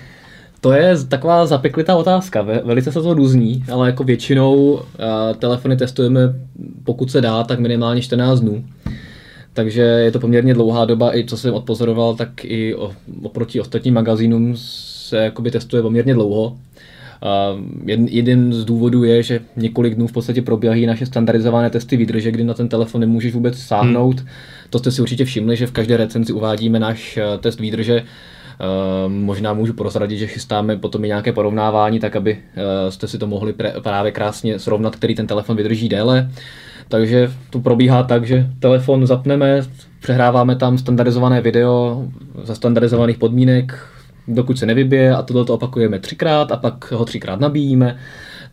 [0.67, 4.79] To je taková zapeklitá otázka, ve- velice se to různí, ale jako většinou uh,
[5.39, 6.21] telefony testujeme,
[6.83, 8.65] pokud se dá, tak minimálně 14 dnů.
[9.53, 12.75] Takže je to poměrně dlouhá doba, i co jsem odpozoroval, tak i
[13.23, 16.57] oproti ostatním magazínům se jakoby testuje poměrně dlouho.
[17.85, 22.31] Jeden, jeden z důvodů je, že několik dnů v podstatě probíhají naše standardizované testy výdrže,
[22.31, 24.19] kdy na ten telefon nemůžeš vůbec sáhnout.
[24.19, 24.29] Hmm.
[24.69, 28.03] To jste si určitě všimli, že v každé recenzi uvádíme náš eh, test výdrže.
[28.59, 33.17] Uh, možná můžu prozradit, že chystáme potom i nějaké porovnávání, tak aby uh, jste si
[33.17, 33.53] to mohli
[33.83, 36.29] právě krásně srovnat, který ten telefon vydrží déle.
[36.87, 39.61] Takže to probíhá tak, že telefon zapneme,
[39.99, 42.05] přehráváme tam standardizované video
[42.43, 43.79] za standardizovaných podmínek,
[44.27, 47.97] dokud se nevybije a tohle to opakujeme třikrát a pak ho třikrát nabíjíme.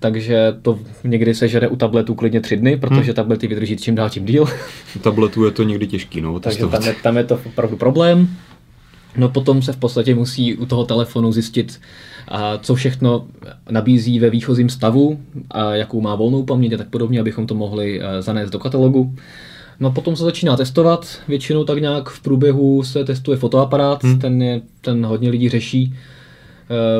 [0.00, 3.14] Takže to někdy se žere u tabletů klidně tři dny, protože Hmm.
[3.14, 4.46] tablety vydrží čím dál tím díl.
[4.96, 8.28] U tabletu je to někdy těžký, no, Takže tam je, tam je to opravdu problém.
[9.16, 11.80] No potom se v podstatě musí u toho telefonu zjistit,
[12.28, 13.26] a co všechno
[13.70, 18.00] nabízí ve výchozím stavu, a jakou má volnou paměť a tak podobně, abychom to mohli
[18.02, 19.14] eh, zanést do katalogu.
[19.80, 24.18] No potom se začíná testovat, většinou tak nějak v průběhu se testuje fotoaparát, hmm.
[24.18, 25.94] ten, je, ten hodně lidí řeší.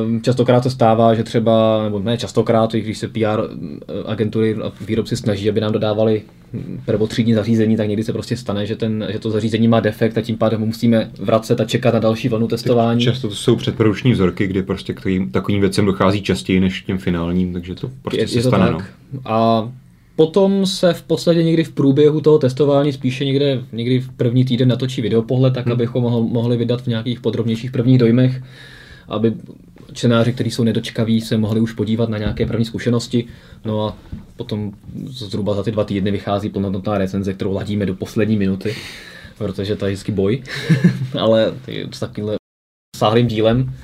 [0.05, 3.41] Ehm, Častokrát se stává, že třeba, nebo ne častokrát, i když se PR
[4.07, 6.23] agentury a výrobci snaží, aby nám dodávali
[6.87, 10.21] prvotřídní zařízení, tak někdy se prostě stane, že, ten, že to zařízení má defekt a
[10.21, 13.01] tím pádem ho musíme vracet a čekat na další vlnu testování.
[13.01, 16.87] Často to jsou předprodukční vzorky, kdy prostě k takovým, takovým věcem dochází častěji než k
[16.87, 18.67] těm finálním, takže to prostě je, se je to stane.
[18.67, 18.91] tak.
[19.13, 19.21] No.
[19.25, 19.73] A
[20.17, 24.69] potom se v podstatě někdy v průběhu toho testování, spíše někde, někdy v první týden
[24.69, 25.73] natočí videopohled, tak Hmm.
[25.73, 28.43] abychom mohl, mohli vydat v nějakých podrobnějších prvních dojmech,
[29.09, 29.33] aby
[29.93, 33.27] čtenáři, kteří jsou nedočkaví, se mohli už podívat na nějaké první zkušenosti.
[33.65, 33.97] No a
[34.37, 34.73] potom
[35.07, 38.77] zhruba za ty dva týdny vychází plnohodnotná recenze, kterou ladíme do poslední minuty,
[39.39, 40.43] protože to je vždycky boj,
[41.21, 41.55] ale
[41.91, 42.37] s takovýmhle
[42.97, 43.75] sáhlým dílem.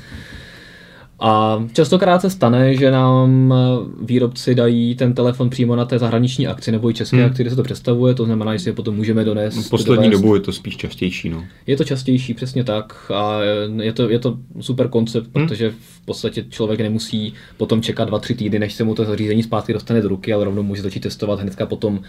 [1.20, 3.56] A častokrát se stane, že nám eh,
[4.04, 7.26] výrobci dají ten telefon přímo na té zahraniční akci nebo i české Hmm.
[7.26, 9.66] akci, kde se to představuje, to znamená, že si je potom můžeme donést.
[9.66, 10.22] V poslední dovést.
[10.22, 11.28] dobu je to spíš častější.
[11.30, 11.44] No.
[11.66, 13.10] Je to častější, přesně tak.
[13.14, 15.46] A eh, je to, je to super koncept, Hmm.
[15.48, 19.42] protože v podstatě člověk nemusí potom čekat dva, tři týdny, než se mu to zařízení
[19.42, 22.00] zpátky dostane do ruky, ale rovnou může začít testovat hnedka potom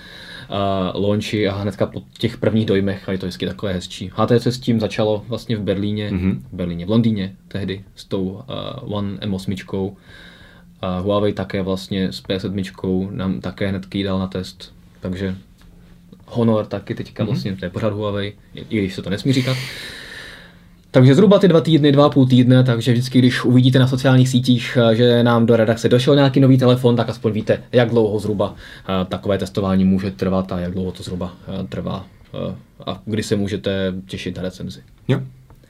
[0.52, 4.12] uh, launchi a hnedka po těch prvních dojmech a je to vždycky takové hezčí.
[4.16, 6.43] HTC s tím začalo vlastně v Berlíně, Mhm.
[6.52, 8.41] v Berlíně, v Londýně tehdy s tou uh,
[8.97, 9.95] One M8.
[10.82, 15.36] A Huawei také vlastně s P7 nám také hnedky dal na test, takže
[16.26, 19.58] Honor taky teďka vlastně, to je pořád Huawei, i i když se to nesmí říkat.
[20.94, 24.30] Takže zhruba ty dva týdny, dva a půl týdne, takže vždycky, když uvidíte na sociálních
[24.30, 28.20] sítích, eh, že nám do redakce došel nějaký nový telefon, tak aspoň víte, jak dlouho
[28.20, 32.06] zhruba eh, takové testování může trvat a jak dlouho to zhruba eh, trvá
[32.86, 34.80] a kdy se můžete těšit na recenzi.
[35.08, 35.20] Jo.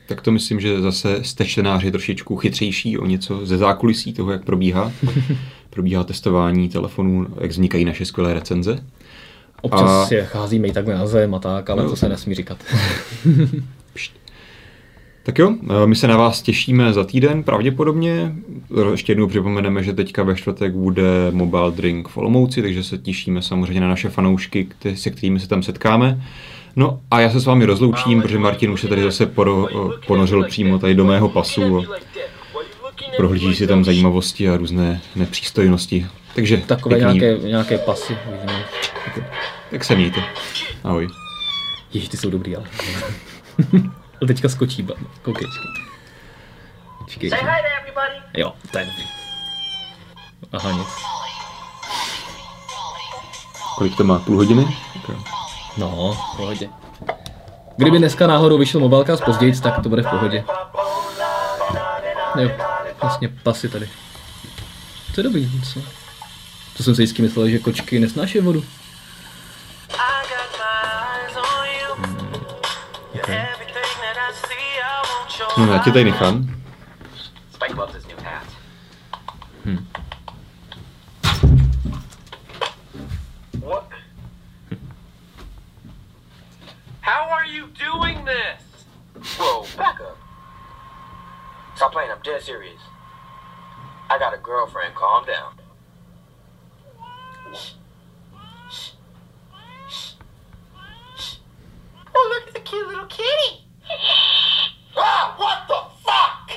[0.07, 4.45] Tak to myslím, že zase jste čtenáři trošičku chytřejší o něco ze zákulisí toho, jak
[4.45, 4.91] probíhá.
[5.69, 8.79] probíhá testování telefonů, jak vznikají naše skvělé recenze.
[9.61, 10.15] Občas a...
[10.15, 11.89] je cházíme i takhle na zem a tak, ale No.
[11.89, 12.57] to se nesmí říkat.
[15.23, 18.35] Tak jo, eh, my se na vás těšíme za týden pravděpodobně.
[18.91, 23.41] Ještě jednou připomeneme, že teďka ve čtvrtek bude Mobile Drink v Olomouci, takže se těšíme
[23.41, 26.23] samozřejmě na naše fanoušky, se kterými se tam setkáme.
[26.75, 30.05] No a já se s vámi rozloučím, protože Martin už se tady zase poro, eh,
[30.07, 31.83] ponořil přímo tady do mého pasu
[33.17, 36.07] prohlíží si tam zajímavosti a různé nepřístojnosti.
[36.35, 38.17] Takže Takové pěkný, nějaké, nějaké pasy.
[38.27, 38.63] uvidíme.
[39.71, 40.23] tak se mějte.
[40.83, 41.07] Ahoj.
[41.93, 42.65] Ježiš, ty jsou dobrý, ale.
[44.21, 44.93] A teďka skočí, ba-
[45.25, 45.47] koukej.
[46.99, 47.29] Počkej.
[47.29, 48.17] Say hi to everybody.
[48.37, 49.03] Jo, to je dobrý.
[50.53, 50.87] Aha, nic.
[53.77, 54.19] Kolik to má?
[54.19, 54.77] Půl hodiny?
[55.09, 55.15] Jo.
[55.77, 56.69] No, v pohodě.
[57.77, 60.43] Kdyby dneska náhodou vyšel mobilka později, tak to bude v pohodě.
[62.39, 62.49] Jo,
[63.01, 63.89] vlastně pasy tady.
[65.15, 65.79] To je dobrý, co?
[66.77, 68.63] To jsem si vždycky myslel, že kočky nesnáší vodu.
[75.57, 76.55] No, já tě tady nechám.
[77.53, 78.47] Spike loves his new hat.
[83.59, 83.89] What?
[87.01, 88.85] How are you doing this?
[89.37, 90.17] Whoa, back up.
[91.75, 92.81] Stop playing, I'm dead serious.
[94.09, 95.53] I got a girlfriend, calm down.
[102.15, 103.65] Oh, look at the cute little kitty.
[105.01, 106.47] ah, what the fuck?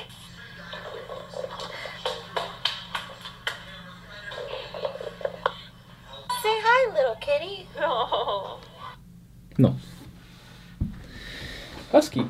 [6.42, 7.66] Say hi, little kitty.
[7.78, 8.61] Oh.
[9.59, 9.76] No.
[11.92, 12.28] Hezký.